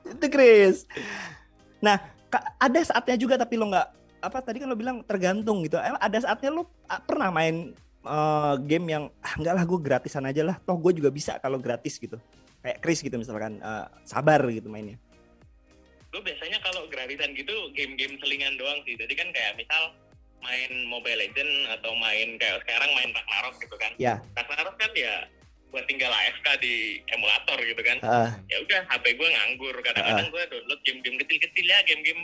Itu 0.10 0.26
Chris. 0.28 0.76
Nah, 1.78 1.96
ada 2.58 2.80
saatnya 2.82 3.16
juga 3.16 3.36
tapi 3.36 3.56
lo 3.56 3.68
nggak 3.68 3.88
apa 4.20 4.38
tadi 4.42 4.58
kan 4.58 4.68
lo 4.68 4.74
bilang 4.74 5.04
tergantung 5.04 5.62
gitu. 5.62 5.78
Emang 5.78 6.00
ada 6.00 6.18
saatnya 6.18 6.50
lo 6.52 6.66
ah, 6.86 7.00
pernah 7.00 7.30
main 7.30 7.72
eh, 8.08 8.56
game 8.64 8.88
yang 8.88 9.04
ah, 9.20 9.34
enggak 9.36 9.54
lah 9.54 9.64
gue 9.64 9.80
gratisan 9.80 10.24
aja 10.24 10.42
lah. 10.42 10.56
Toh 10.58 10.80
gue 10.80 10.96
juga 10.96 11.12
bisa 11.12 11.36
kalau 11.38 11.60
gratis 11.60 12.00
gitu. 12.00 12.16
Kayak 12.58 12.80
Chris 12.80 13.00
gitu 13.00 13.16
misalkan 13.16 13.60
eh, 13.60 13.86
sabar 14.04 14.40
gitu 14.48 14.68
mainnya. 14.68 14.96
gue 16.08 16.24
biasanya 16.24 16.58
kalau 16.64 16.88
gratisan 16.88 17.36
gitu 17.36 17.52
game-game 17.76 18.16
selingan 18.18 18.56
doang 18.56 18.80
sih 18.88 18.96
jadi 18.96 19.12
kan 19.12 19.28
kayak 19.30 19.60
misal 19.60 19.92
main 20.40 20.72
Mobile 20.88 21.20
Legend 21.20 21.52
atau 21.78 21.92
main 21.94 22.40
kayak 22.40 22.64
sekarang 22.64 22.90
main 22.96 23.12
Ragnarok 23.12 23.56
gitu 23.60 23.76
kan 23.76 23.92
Ya. 24.00 24.16
Ragnarok 24.34 24.80
kan 24.80 24.88
ya 24.96 25.28
buat 25.68 25.84
tinggal 25.86 26.08
AFK 26.10 26.64
di 26.64 27.04
emulator 27.12 27.60
gitu 27.60 27.82
kan 27.84 27.98
Ah, 28.02 28.32
ya 28.48 28.58
udah 28.64 28.82
HP 28.88 29.20
gue 29.20 29.28
nganggur 29.30 29.76
kadang-kadang 29.84 30.32
gue 30.32 30.44
download 30.48 30.82
game-game 30.88 31.18
kecil-kecil 31.22 31.66
ya 31.68 31.80
game-game 31.84 32.24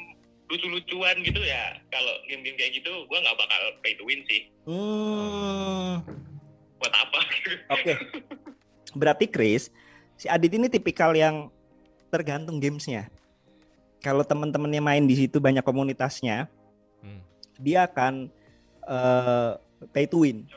lucu-lucuan 0.53 1.17
gitu 1.25 1.41
ya 1.41 1.81
kalau 1.89 2.13
game-game 2.29 2.53
kayak 2.53 2.77
gitu 2.77 2.93
gue 3.09 3.17
nggak 3.17 3.37
bakal 3.41 3.61
pay 3.81 3.97
to 3.97 4.05
win 4.05 4.21
sih 4.29 4.41
hmm. 4.69 6.05
buat 6.77 6.93
apa 6.93 7.19
Oke. 7.73 7.93
Berarti 8.93 9.25
Chris, 9.25 9.73
si 10.13 10.29
Adit 10.29 10.53
ini 10.53 10.69
tipikal 10.69 11.11
yang 11.17 11.49
tergantung 12.13 12.61
gamesnya. 12.61 13.09
Kalau 14.03 14.21
teman-temannya 14.21 14.83
main 14.83 15.03
di 15.03 15.15
situ 15.17 15.41
banyak 15.41 15.65
komunitasnya, 15.65 16.47
Hmm. 17.03 17.19
dia 17.59 17.83
akan 17.83 18.31
eh, 18.87 19.51
pay 19.91 20.07
to 20.07 20.23
win, 20.23 20.47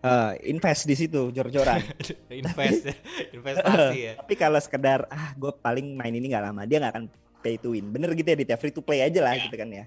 Eh, 0.00 0.32
invest 0.48 0.88
di 0.88 0.96
situ 0.96 1.28
jor-joran. 1.28 1.84
Invest, 2.32 2.88
investasi 3.36 3.98
ya. 4.00 4.12
Tapi 4.16 4.32
kalau 4.32 4.56
sekedar 4.56 5.04
ah 5.12 5.36
gue 5.36 5.52
paling 5.60 5.92
main 5.92 6.08
ini 6.08 6.32
nggak 6.32 6.44
lama, 6.48 6.64
dia 6.64 6.80
nggak 6.80 6.92
akan 6.96 7.04
pay 7.40 7.56
to 7.56 7.72
win. 7.72 7.88
Bener 7.88 8.12
gitu 8.12 8.28
ya, 8.28 8.36
Dit, 8.36 8.48
ya? 8.48 8.56
free 8.56 8.70
to 8.70 8.80
play 8.80 9.00
aja 9.00 9.20
lah 9.20 9.34
gitu 9.36 9.52
kan 9.52 9.66
ya. 9.66 9.84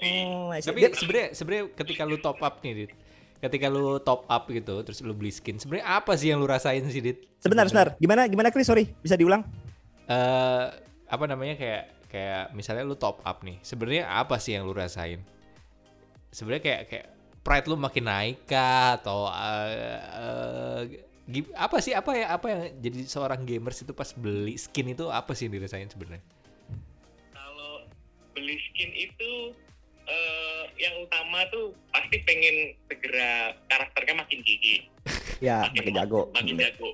Oh, 0.00 0.52
see. 0.56 0.70
Tapi 0.70 0.92
sebenarnya 0.94 1.28
sebenarnya 1.34 1.64
ketika 1.74 2.02
lu 2.04 2.16
top 2.16 2.38
up 2.40 2.60
nih, 2.60 2.72
Dit. 2.84 2.92
Ketika 3.40 3.66
lu 3.66 3.96
top 3.98 4.28
up 4.28 4.44
gitu, 4.46 4.84
terus 4.84 5.00
lu 5.00 5.16
beli 5.16 5.32
skin, 5.32 5.56
sebenarnya 5.56 5.88
apa 5.88 6.12
sih 6.14 6.28
yang 6.28 6.38
lu 6.38 6.46
rasain 6.46 6.84
sih, 6.86 7.00
Dit? 7.00 7.24
sebentar, 7.40 7.64
sebentar. 7.64 7.96
Gimana, 7.96 8.28
gimana 8.28 8.48
Chris? 8.48 8.68
Sorry, 8.68 8.88
bisa 9.00 9.16
diulang? 9.16 9.44
eh 10.10 10.66
apa 11.06 11.24
namanya 11.26 11.54
kayak 11.54 11.82
kayak 12.10 12.44
misalnya 12.50 12.82
lu 12.82 12.98
top 12.98 13.22
up 13.22 13.46
nih 13.46 13.62
sebenarnya 13.62 14.10
apa 14.10 14.42
sih 14.42 14.58
yang 14.58 14.66
lu 14.66 14.74
rasain 14.74 15.22
sebenarnya 16.34 16.62
kayak 16.66 16.80
kayak 16.90 17.06
pride 17.46 17.66
lu 17.70 17.78
makin 17.78 18.10
naik 18.10 18.42
kah 18.42 18.98
atau 18.98 19.30
eh, 19.30 19.70
eh, 20.02 20.80
gi- 21.30 21.54
apa 21.54 21.78
sih 21.78 21.94
apa 21.94 22.10
ya 22.14 22.26
apa 22.34 22.46
yang 22.50 22.60
jadi 22.82 22.98
seorang 23.06 23.46
gamers 23.46 23.86
itu 23.86 23.94
pas 23.94 24.10
beli 24.10 24.58
skin 24.58 24.90
itu 24.90 25.06
apa 25.06 25.30
sih 25.34 25.46
yang 25.46 25.62
dirasain 25.62 25.86
sebenarnya 25.86 26.22
beli 28.32 28.56
skin 28.60 28.90
itu 28.92 29.30
eh, 30.04 30.62
yang 30.76 30.94
utama 31.00 31.44
tuh 31.48 31.70
pasti 31.90 32.22
pengen 32.22 32.56
segera 32.86 33.32
karakternya 33.66 34.14
makin 34.18 34.40
gigi 34.42 34.86
Ya, 35.40 35.64
makin 35.66 35.96
jago. 35.96 36.28
makin 36.30 36.56
jago 36.56 36.90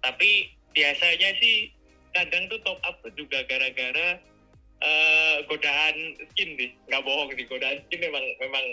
tapi 0.00 0.46
biasanya 0.70 1.34
sih 1.36 1.74
kadang 2.10 2.46
tuh 2.46 2.58
top 2.62 2.78
up 2.80 2.96
juga 3.12 3.42
gara-gara 3.44 4.18
eh, 4.78 5.36
godaan 5.44 5.96
skin 6.28 6.54
sih 6.54 6.70
nggak 6.86 7.02
bohong 7.02 7.28
sih 7.32 7.44
godaan 7.44 7.78
skin 7.84 8.00
memang 8.00 8.24
memang 8.38 8.64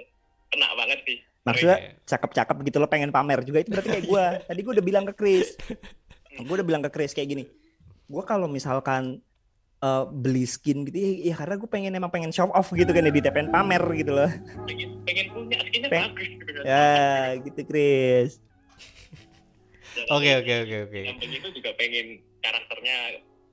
kena 0.48 0.70
banget 0.76 1.02
sih 1.04 1.18
Maksudnya 1.44 1.80
Iya. 1.80 1.92
cakep-cakep 2.04 2.56
gitu 2.62 2.78
lo 2.78 2.92
pengen 2.92 3.08
pamer 3.08 3.40
juga 3.40 3.64
itu 3.64 3.72
berarti 3.72 3.88
kayak 3.88 4.04
gue. 4.04 4.26
Tadi 4.52 4.60
gue 4.60 4.74
udah 4.76 4.84
bilang 4.84 5.08
ke 5.08 5.16
Chris. 5.16 5.56
Gue 6.36 6.56
udah 6.60 6.68
bilang 6.68 6.84
ke 6.84 6.92
Chris 6.92 7.16
kayak 7.16 7.32
gini. 7.32 7.44
Gue 8.04 8.20
kalau 8.22 8.52
misalkan 8.52 9.24
eh, 9.78 10.04
beli 10.08 10.44
skin 10.44 10.84
gitu 10.84 10.98
ya, 10.98 11.12
ya 11.28 11.36
karena 11.36 11.56
gue 11.56 11.70
pengen 11.70 11.94
emang 11.94 12.10
pengen 12.10 12.30
show 12.30 12.50
off 12.50 12.70
gitu 12.72 12.90
kan 12.90 13.02
ya 13.02 13.10
di 13.10 13.22
pengen 13.22 13.48
pamer 13.48 13.84
gitu 13.94 14.12
loh. 14.12 14.32
pengen 14.64 14.90
pengen 15.04 15.26
punya 15.32 15.58
skinnya 15.64 15.88
Peng- 15.88 16.12
bagus 16.12 16.28
gitu 16.32 16.52
kan 16.52 16.64
Ya 16.64 16.86
gitu 17.40 17.62
Chris. 17.64 18.32
Oke 20.08 20.30
oke 20.36 20.54
oke 20.64 20.78
oke 20.86 21.00
yang 21.04 21.18
begitu 21.18 21.48
juga 21.52 21.74
pengen 21.74 22.08
karakternya 22.40 22.98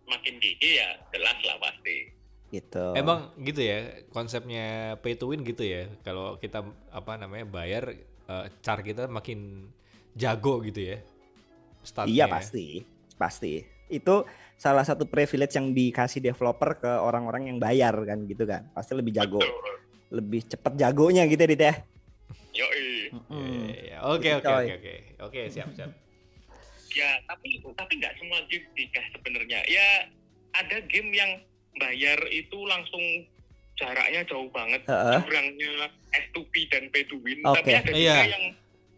makin 0.05 0.37
gigi 0.37 0.77
ya 0.77 1.01
jelas 1.11 1.39
lah 1.43 1.57
pasti 1.59 2.13
Gitu. 2.47 2.87
emang 2.95 3.35
gitu 3.41 3.59
ya 3.59 3.83
konsepnya 4.11 4.67
pay 5.01 5.17
to 5.17 5.27
win 5.27 5.43
gitu 5.43 5.65
ya 5.65 5.91
kalau 6.01 6.37
kita 6.37 6.63
apa 6.89 7.17
namanya 7.17 7.43
bayar 7.45 7.91
eh, 8.25 8.47
char 8.61 8.79
kita 8.79 9.09
makin 9.09 9.67
jago 10.15 10.63
gitu 10.63 10.95
ya 10.95 10.99
statnya 11.83 12.15
Iya 12.15 12.25
ya. 12.25 12.31
pasti, 12.31 12.67
pasti. 13.17 13.53
Itu 13.87 14.23
salah 14.57 14.83
satu 14.83 15.05
privilege 15.05 15.53
yang 15.53 15.71
dikasih 15.71 16.21
developer 16.21 16.77
ke 16.77 16.89
orang-orang 16.89 17.49
yang 17.49 17.59
bayar 17.59 17.95
kan 18.01 18.25
gitu 18.25 18.45
kan. 18.45 18.65
Pasti 18.71 18.93
lebih 18.93 19.13
jago, 19.13 19.39
Betul. 19.39 19.75
lebih 20.15 20.41
cepet 20.45 20.73
jagonya 20.77 21.25
gitu 21.25 21.39
ya 21.39 21.49
Dit 21.49 21.63
ya. 21.63 21.75
Yoi. 22.55 23.11
Iya, 23.11 23.21
Mm. 23.31 23.47
iya, 23.65 23.79
iya. 23.81 23.97
Oke 24.05 24.27
Gitu, 24.27 24.39
oke 24.41 24.51
oke 24.51 24.75
oke 24.75 24.95
oke 25.23 25.41
siap 25.49 25.69
siap. 25.73 25.91
ya 26.91 27.11
tapi 27.27 27.49
tapi 27.75 27.93
nggak 27.97 28.15
semua 28.17 28.39
game 28.47 28.67
sih 28.71 28.87
sebenarnya 28.87 29.59
ya 29.67 29.87
ada 30.53 30.79
game 30.87 31.11
yang 31.11 31.31
bayar 31.75 32.15
itu 32.29 32.55
langsung 32.65 33.03
jaraknya 33.75 34.23
jauh 34.25 34.47
banget 34.51 34.79
Heeh. 34.87 35.19
jurangnya 35.21 35.91
S2P 36.15 36.55
dan 36.71 36.87
Pay 36.91 37.03
to 37.07 37.19
Win 37.19 37.43
Oke. 37.43 37.59
tapi 37.59 37.71
ada 37.75 37.91
juga 37.91 37.99
Iya. 37.99 38.19
yang 38.31 38.45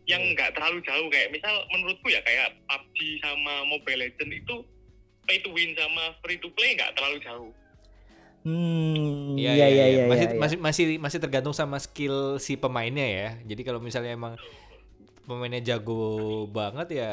yang 0.06 0.22
nggak 0.32 0.52
terlalu 0.52 0.78
jauh 0.80 1.08
kayak 1.08 1.32
misal 1.32 1.56
menurutku 1.68 2.08
ya 2.08 2.20
kayak 2.20 2.52
PUBG 2.62 2.96
sama 3.24 3.64
Mobile 3.64 4.00
Legend 4.04 4.32
itu 4.34 4.56
Pay 5.26 5.42
to 5.42 5.50
Win 5.52 5.74
sama 5.74 6.14
Free 6.22 6.38
to 6.38 6.48
Play 6.54 6.78
nggak 6.78 6.94
terlalu 6.96 7.18
jauh 7.22 7.52
Hmm, 8.46 9.34
Iya 9.34 9.58
iya 9.58 9.66
iya 9.66 9.66
iya 9.66 9.86
iya. 9.90 10.04
Masih 10.06 10.26
iya. 10.30 10.38
masih 10.38 10.56
masih 10.62 10.84
masih 11.02 11.18
tergantung 11.18 11.50
sama 11.50 11.82
skill 11.82 12.38
si 12.38 12.54
pemainnya 12.54 13.02
ya. 13.02 13.28
Jadi 13.42 13.66
kalau 13.66 13.82
misalnya 13.82 14.14
emang 14.14 14.38
pemainnya 15.26 15.58
jago 15.58 16.46
banget 16.46 17.02
ya 17.02 17.10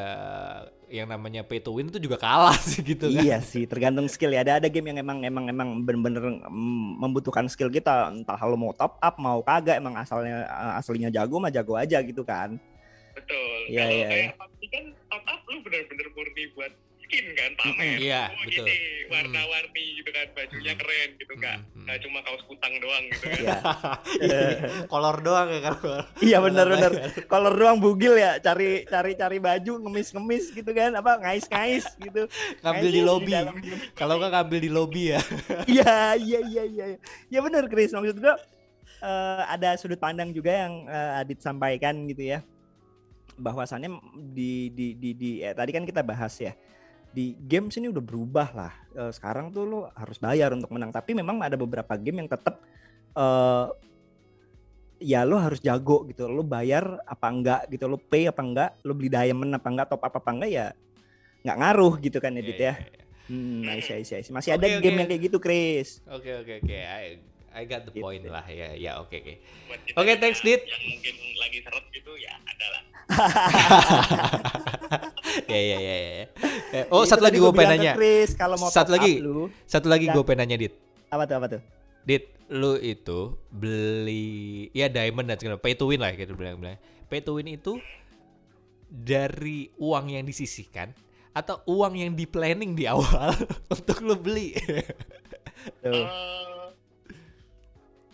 yang 0.94 1.10
namanya 1.10 1.42
pay 1.42 1.58
to 1.58 1.74
win 1.74 1.90
itu 1.90 1.98
juga 1.98 2.22
kalah 2.22 2.54
sih 2.62 2.86
gitu 2.86 3.10
kan. 3.10 3.18
Iya 3.26 3.42
sih, 3.42 3.66
tergantung 3.66 4.06
skill 4.06 4.30
ya. 4.30 4.46
Ada 4.46 4.62
ada 4.62 4.70
game 4.70 4.94
yang 4.94 5.02
emang 5.02 5.26
emang 5.26 5.50
emang 5.50 5.82
bener-bener 5.82 6.22
mm, 6.46 7.02
membutuhkan 7.02 7.50
skill 7.50 7.74
kita. 7.74 8.14
Entah 8.14 8.38
lo 8.46 8.54
mau 8.54 8.70
top 8.78 9.02
up 9.02 9.16
mau 9.18 9.42
kagak, 9.42 9.82
emang 9.82 9.98
asalnya 9.98 10.46
eh, 10.46 10.78
aslinya 10.78 11.10
jago 11.10 11.42
mah 11.42 11.50
jago 11.50 11.74
aja 11.74 11.98
gitu 12.06 12.22
kan. 12.22 12.62
betul 13.14 13.58
Iya, 13.70 13.82
kalau 13.86 13.94
iya, 13.94 14.06
kayak 14.10 14.30
PUBG 14.38 14.62
kan 14.70 14.86
top 15.10 15.24
up 15.30 15.42
lu 15.50 15.58
bener-bener 15.66 16.08
murni 16.14 16.44
buat 16.54 16.74
skin 17.14 17.28
kan 17.38 17.52
pamer 17.54 17.98
Iya, 18.02 18.22
Wah, 18.26 18.42
betul. 18.42 18.66
gini 18.66 18.76
warna-warni 19.06 19.86
gitu 20.02 20.10
kan 20.10 20.28
bajunya 20.34 20.74
Hmm. 20.74 20.82
keren 20.82 21.10
gitu 21.14 21.34
Hmm, 21.34 21.86
nggak 21.86 21.98
cuma 22.02 22.20
kaos 22.24 22.42
kutang 22.48 22.74
doang 22.82 23.04
gitu 23.12 23.26
kan 23.30 23.38
Iya. 23.38 23.58
Kolor 24.92 25.18
doang 25.22 25.48
ya 25.50 25.60
kalau. 25.62 25.94
Iya 26.34 26.38
benar-benar. 26.40 26.92
Color 27.28 27.54
doang 27.54 27.78
bugil 27.78 28.16
ya, 28.16 28.40
cari 28.40 28.88
cari 28.88 29.14
cari 29.14 29.38
baju 29.38 29.74
ngemis-ngemis 29.80 30.46
gitu 30.50 30.72
kan, 30.72 30.96
apa 30.96 31.20
ngais-ngais 31.20 31.86
gitu. 32.00 32.26
Ngambil 32.64 32.90
di 32.90 33.02
lobby. 33.04 33.32
game. 33.34 33.54
Kalau 33.94 34.18
nggak 34.18 34.32
ngambil 34.32 34.60
di 34.60 34.70
lobby 34.72 35.04
ya. 35.14 35.22
Iya, 35.74 36.18
iya, 36.18 36.40
iya, 36.42 36.64
iya. 36.66 36.86
Ya 37.30 37.40
benar 37.40 37.68
Chris, 37.68 37.92
maksud 37.92 38.18
gua 38.18 38.40
eh, 39.00 39.42
ada 39.48 39.76
sudut 39.76 40.00
pandang 40.00 40.32
juga 40.32 40.50
yang 40.50 40.88
eh, 40.88 41.20
Adit 41.22 41.38
sampaikan 41.38 41.94
gitu 42.08 42.24
ya. 42.24 42.40
Bahwasannya 43.36 43.90
di 44.32 44.70
di 44.72 44.88
di, 44.96 45.10
di 45.14 45.30
eh, 45.40 45.52
tadi 45.52 45.70
kan 45.70 45.84
kita 45.84 46.02
bahas 46.02 46.34
ya. 46.40 46.54
Di 47.14 47.38
games 47.38 47.78
ini 47.78 47.94
udah 47.94 48.02
berubah 48.02 48.50
lah. 48.58 48.74
Eh, 48.98 49.12
sekarang 49.14 49.54
tuh 49.54 49.64
lo 49.70 49.80
harus 49.94 50.18
bayar 50.18 50.50
untuk 50.58 50.74
menang, 50.74 50.90
tapi 50.90 51.14
memang 51.14 51.38
ada 51.46 51.54
beberapa 51.54 51.94
game 51.96 52.26
yang 52.26 52.30
tetap 52.30 52.58
eh 53.14 53.68
ya 55.04 55.22
lo 55.22 55.38
harus 55.38 55.62
jago 55.62 56.10
gitu. 56.10 56.26
Lo 56.26 56.42
bayar 56.42 56.98
apa 57.06 57.28
enggak 57.30 57.62
gitu, 57.70 57.86
lo 57.86 58.02
pay 58.02 58.26
apa 58.26 58.42
enggak, 58.42 58.70
lo 58.82 58.98
beli 58.98 59.14
diamond 59.14 59.54
apa 59.54 59.68
enggak, 59.70 59.88
top 59.94 60.02
up 60.02 60.14
apa 60.18 60.30
enggak 60.34 60.50
ya 60.50 60.68
nggak 61.44 61.58
ngaruh 61.60 61.94
gitu 62.00 62.18
kan 62.24 62.32
Adit 62.40 62.56
Iya, 62.56 62.72
ya. 62.72 62.74
iya, 62.80 62.88
iya. 62.88 63.04
Hmm, 63.24 63.80
see, 63.84 64.00
I 64.00 64.04
see. 64.04 64.32
Masih 64.32 64.56
ada 64.56 64.68
Oke, 64.68 64.80
game 64.84 64.96
yang 65.04 65.08
kayak 65.08 65.24
gitu, 65.32 65.38
Chris. 65.40 66.00
Oke 66.08 66.32
oke 66.44 66.60
oke. 66.64 66.76
I 66.76 67.20
I 67.54 67.64
got 67.64 67.84
the 67.84 67.90
Gitu. 67.90 68.00
point 68.00 68.22
lah 68.24 68.44
ya 68.46 68.74
ya 68.74 68.92
oke 68.98 69.14
oke. 69.14 69.34
Oke, 69.94 70.12
thanks, 70.18 70.40
Dit. 70.40 70.62
yang 70.62 70.82
mungkin 70.84 71.14
lagi 71.38 71.58
seret 71.60 71.84
gitu 71.90 72.12
ya 72.16 72.32
ada 72.40 72.66
lah 72.68 72.82
ya 75.46 75.60
ya 75.60 75.78
ya 75.78 75.96
ya. 75.96 76.24
Eh, 76.74 76.84
Oh 76.90 77.02
Itu 77.02 77.08
satu 77.08 77.22
lagi 77.22 77.38
gue 77.38 77.44
gua 77.44 77.52
pengen 77.52 77.56
bilang 77.56 77.76
ke 77.76 77.84
nanya. 77.84 77.92
Chris, 77.96 78.30
kalau 78.34 78.56
mau 78.56 78.68
Satu 78.68 78.90
lagi. 78.92 79.20
lu, 79.20 79.48
Satu 79.64 79.86
lagi 79.86 80.06
Ya. 80.06 80.12
gue 80.12 80.24
pengen 80.24 80.40
nanya 80.44 80.56
Dit. 80.60 80.74
apa 81.08 81.24
tuh 81.24 81.36
apa 81.36 81.46
tuh? 81.48 81.62
Dit, 82.04 82.24
lu 82.50 82.76
itu 82.76 83.38
beli 83.48 84.68
ya 84.72 84.88
diamond 84.88 85.26
dan 85.26 85.36
segala 85.38 85.56
pay 85.56 85.72
to 85.72 85.86
win 85.86 86.00
lah 86.00 86.10
gitu 86.12 86.34
bilang 86.34 86.58
bilang. 86.58 86.78
Pay 87.06 87.20
to 87.22 87.34
win 87.34 87.48
itu 87.48 87.78
dari 88.90 89.68
uang 89.76 90.12
yang 90.12 90.24
disisihkan 90.24 90.92
atau 91.32 91.60
uang 91.66 91.96
yang 91.96 92.12
di 92.12 92.24
planning 92.24 92.74
di 92.74 92.86
awal 92.86 93.32
untuk 93.74 93.98
lu 94.00 94.16
beli. 94.16 94.52
Tuh. 95.80 95.88
Eh, 95.88 96.06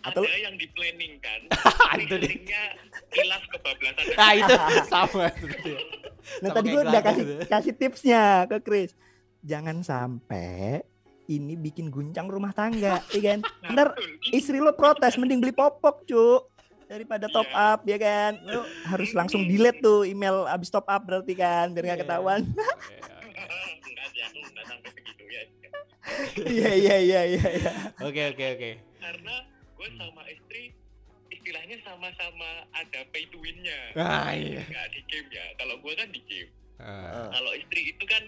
Atau- 0.00 0.24
ada 0.24 0.38
yang 0.38 0.56
di 0.56 0.66
planning 0.70 1.20
kan 1.20 1.40
Itu 1.98 2.16
dia. 2.16 2.64
kilaf 3.10 3.42
kebablasan 3.48 4.04
ah 4.22 4.32
itu 4.32 4.54
sama 4.86 5.26
itu. 5.34 5.72
Nah 6.40 6.48
Sama 6.48 6.56
tadi 6.56 6.66
gue 6.68 6.82
udah 6.82 7.02
kasih 7.02 7.22
gitu. 7.22 7.34
kasih 7.46 7.72
tipsnya 7.74 8.22
ke 8.46 8.56
Chris. 8.60 8.90
Jangan 9.40 9.80
sampai 9.80 10.84
ini 11.26 11.54
bikin 11.54 11.88
guncang 11.88 12.26
rumah 12.26 12.50
tangga, 12.50 13.00
iya 13.14 13.22
kan? 13.30 13.40
Nah, 13.62 13.70
Ntar 13.70 13.88
istri 14.28 14.58
lo 14.58 14.72
protes, 14.72 15.14
mending 15.14 15.38
beli 15.38 15.50
popok, 15.50 16.02
cu. 16.04 16.44
Daripada 16.84 17.24
top 17.26 17.46
Iya. 17.46 17.70
up, 17.70 17.80
ya 17.84 17.96
kan? 17.96 18.32
Lo 18.42 18.60
harus 18.84 19.10
langsung 19.12 19.46
delete 19.46 19.78
tuh 19.78 20.02
email 20.02 20.42
abis 20.44 20.68
top 20.68 20.84
up 20.84 21.00
berarti 21.00 21.32
kan, 21.32 21.70
biar 21.70 21.84
nggak 21.86 21.98
Iya. 21.98 22.04
ketahuan. 22.04 22.40
sampai 24.60 24.90
segitu 24.90 25.24
ya 25.26 25.42
Iya, 26.36 26.70
iya, 26.74 26.96
iya, 26.98 27.20
iya. 27.28 27.44
iya. 27.54 27.72
Oke 28.00 28.22
oke 28.28 28.44
oke. 28.50 28.70
karena 29.00 29.34
gue 29.80 29.88
sama 29.96 30.20
istri 30.28 30.76
istilahnya 31.30 31.80
sama-sama 31.80 32.50
ada 32.70 33.00
pay 33.08 33.24
to 33.32 33.40
win-nya 33.40 33.96
Ah 33.96 34.28
iya. 34.30 34.60
nggak 34.60 34.86
di 34.92 35.00
game 35.08 35.28
ya 35.32 35.44
kalau 35.56 35.80
gue 35.80 35.92
kan 35.96 36.08
di 36.12 36.20
game 36.22 36.50
Ah, 36.76 37.28
kalau 37.30 37.52
istri 37.52 37.92
itu 37.92 38.04
kan 38.04 38.20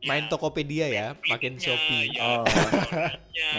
main 0.00 0.26
ya, 0.26 0.30
Tokopedia 0.30 0.86
ya, 0.86 1.06
makin 1.24 1.54
Shopee. 1.54 2.10
ya, 2.10 2.22
Oh. 2.24 2.42
Ya 3.28 3.50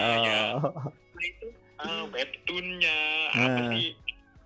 Oh. 0.56 0.72
Nah, 1.12 1.24
itu 1.26 1.48
ah, 1.76 2.04
webtoonnya 2.08 2.98
Ah. 3.30 3.44
apa 3.46 3.62
sih 3.72 3.96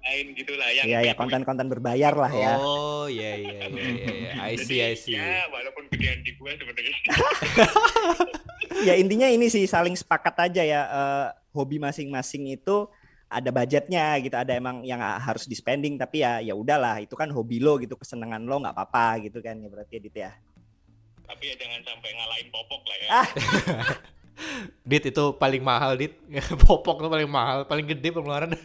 lain 0.03 0.25
gitulah 0.33 0.69
yang 0.69 0.85
Iya 0.85 0.99
ya 0.99 1.13
win. 1.13 1.17
konten-konten 1.17 1.65
berbayar 1.69 2.13
lah 2.13 2.29
ya. 2.29 2.53
Oh, 2.57 3.05
iya 3.05 3.37
iya 3.37 3.59
iya 3.63 3.85
iya. 3.89 4.09
iya. 4.11 4.31
I 4.49 4.53
see 4.55 4.81
I 4.81 4.93
see. 4.93 5.13
ya 5.13 5.45
walaupun 5.47 5.89
gedean 5.89 6.21
di 6.21 6.33
gua 6.35 6.53
sebenarnya 6.53 6.93
ya 8.87 8.93
intinya 8.93 9.25
ini 9.27 9.47
sih 9.47 9.65
saling 9.65 9.93
sepakat 9.93 10.35
aja 10.43 10.61
ya 10.61 10.81
eh, 10.83 11.27
hobi 11.53 11.77
masing-masing 11.77 12.49
itu 12.51 12.89
ada 13.29 13.49
budgetnya 13.49 14.17
gitu 14.21 14.35
ada 14.37 14.53
emang 14.53 14.81
yang 14.85 15.01
harus 15.01 15.45
di 15.45 15.57
spending 15.57 15.97
tapi 15.97 16.21
ya 16.21 16.37
ya 16.37 16.53
udahlah 16.53 17.01
itu 17.01 17.13
kan 17.13 17.29
hobi 17.29 17.57
lo 17.57 17.77
gitu 17.81 17.97
kesenangan 17.97 18.45
lo 18.45 18.61
nggak 18.61 18.75
apa-apa 18.77 19.25
gitu 19.25 19.41
kan 19.41 19.57
ya 19.57 19.69
berarti 19.69 19.97
Dit 19.97 20.13
ya 20.13 20.33
tapi 21.23 21.49
ya 21.49 21.55
jangan 21.57 21.81
sampai 21.81 22.09
ngalahin 22.13 22.47
popok 22.51 22.81
lah 22.85 22.97
ya 22.99 23.07
Ah. 23.09 23.27
Dit 24.83 25.05
itu 25.05 25.23
paling 25.37 25.61
mahal 25.61 25.93
dit. 25.93 26.17
Popok 26.65 27.05
tuh 27.05 27.11
paling 27.13 27.29
mahal, 27.29 27.69
paling 27.69 27.85
gede 27.85 28.09
pengeluaran. 28.09 28.51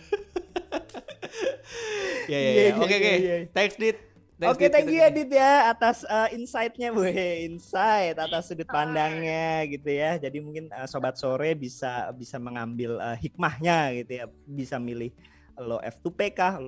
ya 2.33 2.39
ya 2.41 2.41
Iya, 2.41 2.41
ya. 2.41 2.63
iya, 2.73 2.73
Oke 2.81 2.95
oke. 2.97 3.05
iya, 3.05 3.17
iya. 3.21 3.37
Thanks 3.53 3.77
dit. 3.77 3.97
Oke, 4.39 4.71
Dit. 4.71 4.71
thank 4.71 4.87
you 4.87 5.03
ya 5.03 5.11
Dit 5.11 5.35
ya 5.35 5.75
atas 5.75 6.07
uh, 6.07 6.31
insight-nya, 6.31 6.95
Bu. 6.95 7.03
Insight 7.51 8.15
atas 8.15 8.47
sudut 8.47 8.71
pandangnya 8.71 9.67
gitu 9.67 9.91
ya. 9.91 10.15
Jadi 10.15 10.39
mungkin 10.39 10.71
uh, 10.71 10.87
sobat 10.87 11.19
sore 11.19 11.59
bisa 11.59 12.15
bisa 12.15 12.39
mengambil 12.39 13.03
uh, 13.03 13.19
hikmahnya 13.19 13.99
gitu 13.99 14.23
ya. 14.23 14.25
Bisa 14.47 14.79
milih 14.79 15.11
lo 15.59 15.83
F2P 15.83 16.39
kah, 16.39 16.63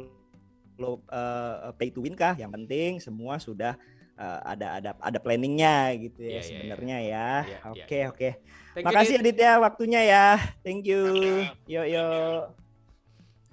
lo 0.83 0.99
uh, 1.15 1.71
pay 1.79 1.95
to 1.95 2.03
win 2.03 2.19
kah? 2.19 2.35
Yang 2.35 2.51
penting 2.59 2.93
semua 2.99 3.39
sudah 3.39 3.79
uh, 4.19 4.41
ada 4.51 4.83
ada 4.83 4.91
ada 4.99 5.19
planningnya 5.23 5.95
gitu 6.11 6.27
Iya, 6.27 6.27
iya, 6.27 6.35
ya 6.35 6.43
iya. 6.43 6.49
sebenarnya 6.51 6.99
ya. 6.99 7.07
Iya, 7.07 7.31
iya. 7.55 7.59
Oke, 7.71 7.99
oke. 8.11 8.29
Thank 8.75 8.83
you, 8.83 8.87
Makasih 8.91 9.17
Dit. 9.23 9.23
ya 9.23 9.27
Dit 9.31 9.39
ya 9.39 9.53
waktunya 9.63 10.01
ya. 10.03 10.27
Thank 10.67 10.91
you. 10.91 11.03
Yo 11.71 11.87
yo. 11.87 12.07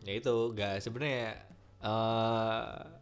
ya 0.08 0.14
itu 0.16 0.36
gak 0.56 0.80
sebenarnya 0.80 1.36
eh 1.84 2.97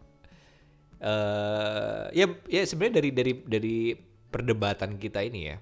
eh 1.06 2.06
ya 2.12 2.26
ya 2.50 2.62
sebenarnya 2.66 2.96
dari 2.98 3.10
dari 3.12 3.34
dari 3.46 3.78
perdebatan 4.26 4.98
kita 4.98 5.22
ini 5.22 5.42
ya 5.46 5.58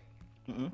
Mm-mm. 0.48 0.70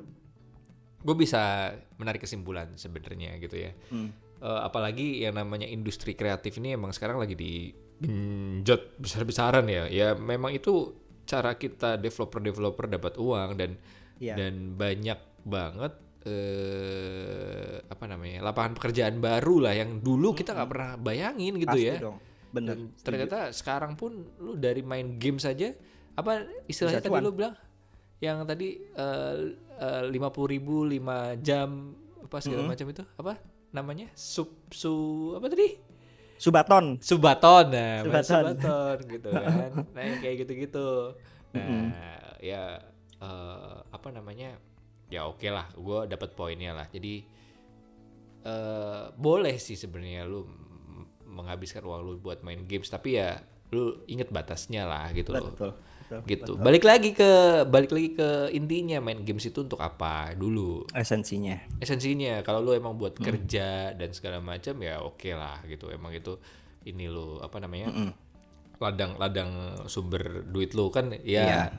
gue 0.99 1.15
bisa 1.15 1.73
menarik 1.95 2.21
kesimpulan 2.21 2.69
sebenarnya 2.75 3.36
gitu 3.38 3.58
ya 3.58 3.73
Hmm. 3.89 4.13
Eh, 4.39 4.62
apalagi 4.63 5.19
yang 5.19 5.36
namanya 5.36 5.67
industri 5.67 6.15
kreatif 6.15 6.55
ini 6.58 6.71
emang 6.71 6.95
sekarang 6.95 7.19
lagi 7.19 7.36
di 7.36 7.75
genjot 7.99 8.95
besar-besaran 8.95 9.67
ya 9.67 9.84
ya 9.86 10.15
memang 10.15 10.55
itu 10.55 10.95
cara 11.25 11.53
kita 11.53 11.99
developer-developer 11.99 12.88
dapat 12.88 13.13
uang 13.19 13.49
dan 13.53 13.75
Iya. 14.17 14.36
dan 14.36 14.75
banyak 14.75 15.15
banget 15.43 15.91
eh 16.23 17.79
apa 17.82 18.03
namanya 18.05 18.39
lapangan 18.41 18.75
pekerjaan 18.75 19.19
baru 19.19 19.55
lah 19.62 19.73
yang 19.73 19.99
dulu 19.99 20.32
kita 20.32 20.51
nggak 20.51 20.69
pernah 20.69 20.91
bayangin 20.95 21.55
gitu 21.58 21.71
Pasti 21.71 21.88
ya 21.88 21.95
dong. 21.99 22.17
Bener. 22.49 22.73
dan 22.73 22.79
ternyata 22.99 23.53
sekarang 23.53 23.93
pun 23.93 24.12
lu 24.41 24.57
dari 24.57 24.81
main 24.81 25.17
game 25.17 25.38
saja 25.38 25.69
apa 26.13 26.43
istilahnya 26.65 26.99
Bisa 26.99 27.05
tadi 27.05 27.13
cuan. 27.13 27.23
lu 27.23 27.31
bilang 27.31 27.55
yang 28.19 28.43
tadi 28.43 28.75
lima 30.09 30.27
puluh 30.29 30.49
ribu 30.51 30.83
lima 30.83 31.38
jam 31.39 31.93
apa 32.19 32.38
segala 32.41 32.65
Mm-mm. 32.65 32.71
macam 32.73 32.88
itu 32.89 33.03
apa 33.15 33.33
namanya 33.69 34.07
sub 34.13 34.49
su 34.69 34.93
apa 35.33 35.47
tadi 35.47 35.77
Subaton. 36.39 36.97
subaton 37.03 37.65
nah 37.69 37.99
Subaton. 38.01 38.55
subaton 38.55 38.97
gitu 39.07 39.29
kan 39.29 39.71
nah 39.95 40.01
yang 40.03 40.19
kayak 40.19 40.35
gitu 40.43 40.51
gitu 40.57 40.89
nah 41.51 41.59
Mm-mm. 41.63 41.85
ya 42.41 42.79
eh, 43.19 43.75
apa 43.88 44.07
namanya 44.09 44.57
ya 45.07 45.25
oke 45.25 45.47
lah 45.47 45.67
gue 45.73 45.99
dapat 46.07 46.29
poinnya 46.33 46.73
lah 46.73 46.88
jadi 46.88 47.23
eh 48.39 49.03
boleh 49.15 49.55
sih 49.59 49.75
sebenarnya 49.75 50.23
lu 50.23 50.47
menghabiskan 51.39 51.82
uang 51.82 52.02
lu 52.02 52.13
buat 52.17 52.41
main 52.41 52.63
games 52.63 52.88
tapi 52.88 53.15
ya 53.15 53.39
lu 53.69 54.02
inget 54.06 54.28
batasnya 54.28 54.84
lah 54.84 55.08
gitu 55.12 55.30
loh 55.32 55.54
Betul. 55.54 55.71
betul, 56.10 56.19
gitu 56.25 56.52
betul. 56.54 56.65
balik 56.65 56.84
lagi 56.84 57.10
ke 57.13 57.32
balik 57.65 57.91
lagi 57.91 58.10
ke 58.12 58.30
intinya 58.49 58.97
main 58.97 59.21
games 59.21 59.45
itu 59.45 59.62
untuk 59.62 59.78
apa 59.78 60.34
dulu 60.34 60.89
Esensinya. 60.91 61.62
esensinya 61.78 62.41
kalau 62.41 62.60
lu 62.60 62.73
emang 62.73 62.97
Hmm. 62.97 63.02
buat 63.02 63.13
kerja 63.15 63.93
dan 63.93 64.10
segala 64.10 64.41
macam 64.41 64.73
ya 64.80 64.99
oke 64.99 65.30
lah 65.32 65.62
gitu 65.63 65.88
emang 65.89 66.12
itu 66.12 66.41
ini 66.82 67.06
lu 67.06 67.38
apa 67.39 67.62
namanya 67.62 67.93
Mm-mm. 67.93 68.10
ladang 68.80 69.15
ladang 69.15 69.52
sumber 69.86 70.41
duit 70.43 70.73
lu 70.73 70.89
kan 70.89 71.13
ya 71.21 71.69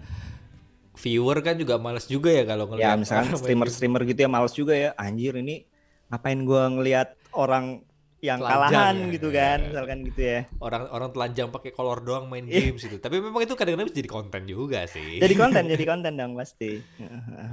viewer 0.94 1.40
kan 1.40 1.56
juga 1.56 1.80
males 1.80 2.04
juga 2.04 2.28
ya 2.28 2.44
kalau 2.44 2.68
Ya 2.70 2.92
ngeliat 2.92 2.96
misalkan 3.00 3.34
streamer-streamer 3.34 4.04
gitu 4.04 4.20
ya 4.20 4.28
males 4.28 4.52
juga 4.52 4.76
ya. 4.76 4.90
Anjir 4.94 5.32
ini 5.34 5.64
ngapain 6.06 6.44
gua 6.44 6.68
ngelihat 6.68 7.16
orang 7.32 7.86
yang 8.20 8.36
Telanjang 8.36 8.68
kalahan 8.68 8.94
ya. 8.94 9.12
gitu 9.12 9.28
kan, 9.30 9.58
Iya. 9.58 9.66
misalkan 9.66 9.98
gitu 10.04 10.20
ya. 10.20 10.40
orang 10.58 10.82
orang 10.88 11.10
telanjang 11.10 11.48
pakai 11.48 11.70
kolor 11.70 11.98
doang 12.00 12.24
main 12.26 12.44
Iya. 12.44 12.68
games 12.68 12.84
itu. 12.84 12.96
Tapi 12.96 13.16
memang 13.16 13.40
itu 13.40 13.54
kadang-kadang 13.54 13.86
bisa 13.86 13.96
jadi 13.96 14.10
konten 14.10 14.42
juga 14.44 14.84
sih. 14.84 15.16
Jadi 15.16 15.34
konten, 15.34 15.64
jadi 15.72 15.84
konten 15.84 16.12
dong 16.14 16.32
pasti. 16.34 16.84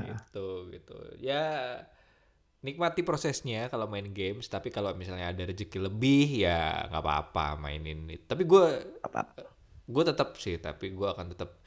gitu 0.06 0.48
gitu. 0.70 0.98
Ya 1.18 1.44
nikmati 2.60 3.00
prosesnya 3.02 3.68
kalau 3.68 3.86
main 3.86 4.12
games. 4.12 4.46
Tapi 4.46 4.68
kalau 4.68 4.92
misalnya 4.92 5.30
ada 5.30 5.44
rezeki 5.44 5.80
lebih 5.84 6.44
ya 6.44 6.84
nggak 6.86 7.00
apa-apa 7.00 7.56
mainin. 7.56 8.04
Tapi 8.20 8.44
gue 8.44 8.66
Apa? 9.02 9.24
gue 9.84 10.04
tetap 10.04 10.36
sih. 10.36 10.58
Tapi 10.58 10.92
gue 10.92 11.08
akan 11.08 11.32
tetap 11.32 11.64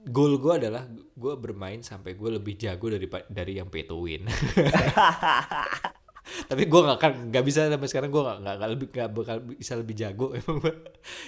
goal 0.00 0.38
gue 0.38 0.54
adalah 0.56 0.86
gue 0.90 1.34
bermain 1.36 1.78
sampai 1.80 2.14
gue 2.14 2.30
lebih 2.32 2.54
jago 2.56 2.86
dari 2.88 3.06
dari 3.28 3.52
yang 3.54 3.66
pay 3.66 3.82
to 3.82 3.94
win. 3.96 4.26
tapi 6.46 6.68
gue 6.68 6.80
nggak 6.84 6.98
akan 7.00 7.12
nggak 7.32 7.44
bisa 7.44 7.68
sampai 7.68 7.88
sekarang 7.88 8.10
gue 8.12 8.22
nggak 8.22 8.38
nggak 8.44 8.70
lebih 8.70 8.86
nggak 8.92 9.10
bakal 9.12 9.36
bisa 9.40 9.72
lebih 9.76 9.94
jago 9.96 10.26
emang 10.36 10.60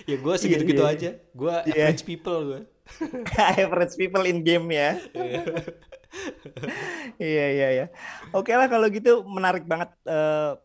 ya 0.05 0.17
gue 0.21 0.35
segitu 0.37 0.65
gitu 0.69 0.83
iya. 0.85 0.93
aja 0.93 1.11
gue 1.17 1.55
Iya. 1.73 1.85
average 1.89 2.05
people 2.05 2.39
gue 2.45 2.61
Average 3.61 3.95
people 3.95 4.25
in 4.27 4.43
game 4.43 4.71
ya. 4.71 4.99
Iya 7.23 7.47
iya 7.55 7.69
iya. 7.71 7.87
Oke 8.35 8.51
lah 8.51 8.67
kalau 8.67 8.91
gitu 8.91 9.23
menarik 9.23 9.63
banget 9.63 9.95
eh, 10.11 10.59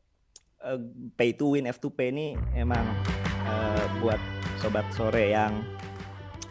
eh, 0.65 0.79
pay 1.13 1.37
to 1.37 1.53
win 1.53 1.69
F2P 1.69 2.09
ini 2.09 2.33
emang 2.57 2.81
eh, 3.45 3.85
buat 4.01 4.17
sobat 4.57 4.89
sore 4.97 5.37
yang 5.37 5.61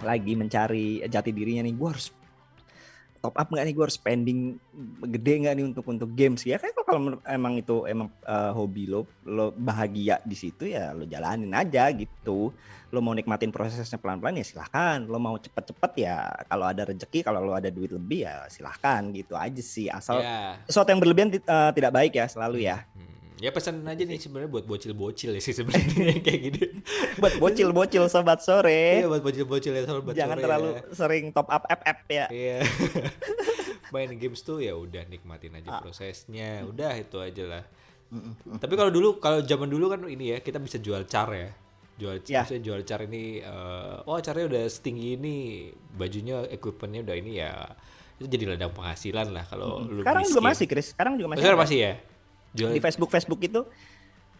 lagi 0.06 0.38
mencari 0.38 1.02
jati 1.10 1.34
dirinya 1.34 1.66
nih 1.66 1.74
gue 1.74 1.88
harus 1.90 2.14
top 3.24 3.40
up 3.40 3.48
nggak 3.48 3.64
nih? 3.64 3.72
Gue 3.72 3.84
harus 3.88 3.96
spending 3.96 4.60
gede 5.08 5.32
nggak 5.40 5.54
nih 5.56 5.64
untuk 5.64 5.84
untuk 5.88 6.12
games 6.12 6.44
ya? 6.44 6.60
Kayak 6.60 6.84
kalau 6.84 7.16
emang 7.24 7.56
itu 7.56 7.88
emang 7.88 8.12
eh, 8.20 8.52
hobi 8.52 8.84
lo 8.84 9.08
lo 9.24 9.48
bahagia 9.56 10.20
di 10.20 10.36
situ 10.36 10.68
ya 10.68 10.92
lo 10.92 11.08
jalanin 11.08 11.48
aja 11.56 11.88
gitu. 11.96 12.52
Lo 12.92 13.00
mau 13.00 13.16
nikmatin 13.16 13.48
prosesnya 13.48 13.96
pelan-pelan 13.96 14.36
ya 14.36 14.44
silahkan. 14.44 15.00
Lo 15.08 15.16
mau 15.16 15.40
cepet-cepet 15.40 15.92
ya 16.04 16.28
kalau 16.44 16.68
ada 16.68 16.84
rezeki 16.84 17.24
kalau 17.24 17.40
lo 17.40 17.56
ada 17.56 17.72
duit 17.72 17.88
lebih 17.88 18.28
ya 18.28 18.44
silahkan 18.52 19.00
gitu 19.16 19.32
aja 19.32 19.62
sih. 19.64 19.88
Asal 19.88 20.20
ya. 20.20 20.60
sesuatu 20.68 20.92
yang 20.92 21.00
berlebihan 21.00 21.32
eh, 21.32 21.70
tidak 21.72 21.92
baik 21.96 22.12
ya 22.12 22.28
selalu 22.28 22.68
ya 22.68 22.84
ya 23.44 23.52
pesan 23.52 23.84
aja 23.84 24.00
nih 24.00 24.16
sebenarnya 24.16 24.48
buat 24.48 24.64
bocil-bocil 24.64 25.36
ya 25.36 25.40
sih 25.40 25.52
sebenarnya 25.52 26.16
kayak 26.24 26.40
gini 26.42 26.60
buat 27.18 27.36
bocil-bocil 27.36 28.08
sobat 28.08 28.40
sore 28.40 28.98
iya 28.98 29.06
buat 29.06 29.20
bocil-bocil 29.20 29.72
ya 29.74 29.84
sobat 29.84 30.16
jangan 30.16 30.32
sore 30.32 30.42
terlalu 30.42 30.68
ya. 30.70 30.80
sering 30.90 31.24
top 31.28 31.48
up 31.48 31.62
FF 31.66 31.98
ya 32.08 32.26
Iya. 32.26 32.58
Main 33.92 34.10
games 34.16 34.40
tuh 34.40 34.58
ya 34.58 34.74
udah 34.74 35.04
nikmatin 35.04 35.54
aja 35.54 35.70
Ah. 35.70 35.78
prosesnya. 35.78 36.64
Udah 36.64 36.96
itu 36.96 37.14
aja 37.16 37.44
lah. 37.44 37.64
Tapi 38.56 38.74
kalau 38.74 38.90
dulu 38.90 39.18
kalau 39.18 39.38
zaman 39.40 39.66
dulu 39.66 39.86
kan 39.86 40.02
ini 40.04 40.32
ya 40.32 40.38
kita 40.38 40.58
bisa 40.58 40.78
jual 40.78 41.04
car 41.04 41.30
ya. 41.30 41.50
Jual 41.94 42.18
Ya. 42.24 42.42
maksudnya 42.42 42.62
jual 42.64 42.80
car 42.82 43.06
ini 43.06 43.38
eh, 43.38 43.96
oh 44.02 44.18
caranya 44.18 44.46
udah 44.50 44.62
setinggi 44.66 45.14
ini, 45.14 45.36
bajunya 45.92 46.42
equipmentnya 46.48 47.00
udah 47.02 47.14
ini 47.14 47.32
ya. 47.36 47.54
Itu 48.16 48.26
jadi 48.26 48.50
ladang 48.50 48.72
penghasilan 48.72 49.30
lah 49.30 49.44
kalau 49.44 49.78
lu 49.80 50.02
sekarang 50.02 50.26
juga 50.26 50.42
masih 50.42 50.66
Chris 50.66 50.86
sekarang 50.90 51.14
juga 51.14 51.28
masih 51.30 51.42
sekarang 51.44 51.60
masih 51.60 51.78
ya. 51.78 51.92
Jual. 52.54 52.70
Di 52.70 52.78
Facebook 52.78 53.10
Facebook 53.10 53.40
itu 53.40 53.60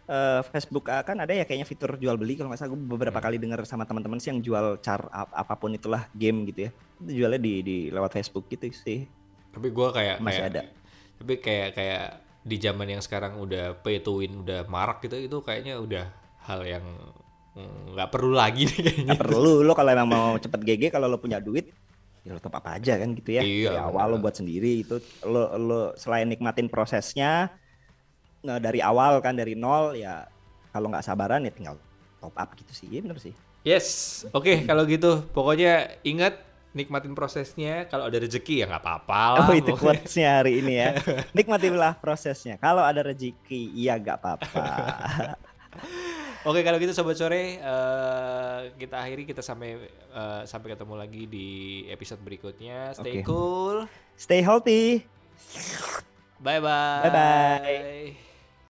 eh, 0.05 0.41
Facebook 0.45 0.85
ah, 0.87 1.01
kan 1.01 1.17
ada 1.17 1.31
ya 1.31 1.43
kayaknya 1.43 1.65
fitur 1.65 1.95
jual 1.95 2.15
beli 2.15 2.33
kalau 2.33 2.47
nggak 2.47 2.59
salah. 2.59 2.71
Gue 2.71 2.81
beberapa 2.81 3.15
Hmm. 3.15 3.25
kali 3.25 3.37
dengar 3.37 3.59
sama 3.63 3.83
teman-teman 3.83 4.17
sih 4.17 4.29
yang 4.29 4.39
jual 4.39 4.79
car 4.79 5.09
ap- 5.09 5.33
apa 5.33 5.53
pun 5.53 5.71
itulah 5.71 6.07
game 6.11 6.45
gitu 6.45 6.67
ya. 6.67 6.71
Itu 6.97 7.11
jualnya 7.15 7.37
di 7.37 7.53
di 7.59 7.77
lewat 7.89 8.13
Facebook 8.13 8.47
gitu 8.47 8.71
sih. 8.71 9.03
Tapi 9.49 9.67
gua 9.69 9.89
kayak 9.89 10.19
Masih 10.19 10.41
kayak 10.41 10.51
ada. 10.51 10.63
tapi 11.15 11.33
kayak 11.39 11.69
kayak 11.73 12.03
di 12.41 12.57
zaman 12.57 12.87
yang 12.87 13.01
sekarang 13.01 13.39
udah 13.39 13.79
pay 13.79 13.97
to 13.97 14.19
win 14.19 14.43
udah 14.43 14.63
marak 14.65 15.01
gitu 15.01 15.17
itu 15.17 15.37
kayaknya 15.41 15.79
udah 15.79 16.05
hal 16.43 16.61
yang 16.61 16.83
mm, 17.55 17.95
nggak 17.95 18.09
perlu 18.11 18.35
lagi 18.35 18.63
nih 18.63 18.79
kayaknya. 18.83 19.03
Nggak 19.09 19.21
perlu. 19.23 19.63
Lo 19.63 19.73
kalau 19.73 19.89
emang 19.89 20.05
mau 20.05 20.27
cepet 20.35 20.59
GG 20.61 20.83
kalau 20.89 21.07
lo 21.07 21.17
punya 21.17 21.39
duit 21.39 21.71
ya 22.21 22.33
lo 22.33 22.41
top 22.41 22.53
up 22.53 22.65
aja 22.67 22.97
kan 22.97 23.09
gitu 23.13 23.29
ya. 23.31 23.41
Iya, 23.41 23.69
dari 23.69 23.79
awal 23.79 24.05
lo 24.11 24.17
buat 24.19 24.33
sendiri 24.33 24.81
itu 24.81 24.97
lo 25.23 25.55
lo 25.55 25.81
selain 25.95 26.25
nikmatin 26.25 26.67
prosesnya 26.67 27.49
dari 28.61 28.79
awal 28.79 29.19
kan 29.19 29.33
dari 29.33 29.57
nol 29.57 29.97
ya 29.97 30.23
kalau 30.71 30.93
nggak 30.93 31.05
sabaran 31.05 31.43
ya 31.43 31.51
tinggal 31.51 31.75
top 32.21 32.35
up 32.37 32.49
gitu 32.57 32.71
sih 32.71 32.87
iya 32.89 33.01
bener 33.01 33.19
sih 33.19 33.33
Yes, 33.65 34.21
oke 34.29 34.69
kalau 34.69 34.85
gitu 34.85 35.25
pokoknya 35.33 35.97
ingat 36.05 36.37
nikmatin 36.75 37.15
prosesnya. 37.15 37.87
Kalau 37.87 38.05
ada 38.11 38.19
rezeki 38.19 38.61
ya 38.61 38.65
nggak 38.67 38.83
apa-apa 38.83 39.21
lah. 39.39 39.47
Oh 39.47 39.55
itu 39.55 39.71
quotesnya 39.73 40.43
hari 40.43 40.59
ini 40.59 40.73
ya. 40.75 40.89
Nikmatilah 41.37 41.97
prosesnya. 41.97 42.59
Kalau 42.59 42.83
ada 42.83 42.99
rezeki, 42.99 43.71
iya 43.73 43.95
gak 43.95 44.19
apa-apa. 44.21 44.65
Oke 46.45 46.61
kalau 46.61 46.77
gitu 46.77 46.93
sobat 46.93 47.17
sore 47.17 47.57
eh, 47.57 48.59
kita 48.77 49.01
akhiri 49.01 49.25
kita 49.25 49.41
sampai 49.41 49.81
eh, 49.89 50.41
sampai 50.45 50.77
ketemu 50.77 50.93
lagi 50.93 51.23
di 51.25 51.47
episode 51.89 52.21
berikutnya. 52.21 52.93
Stay 52.93 53.23
Oke. 53.23 53.25
cool. 53.25 53.77
Stay 54.13 54.45
healthy. 54.45 55.01
Bye 56.37 56.61
bye. 56.61 57.09
Bye-bye. 57.09 58.34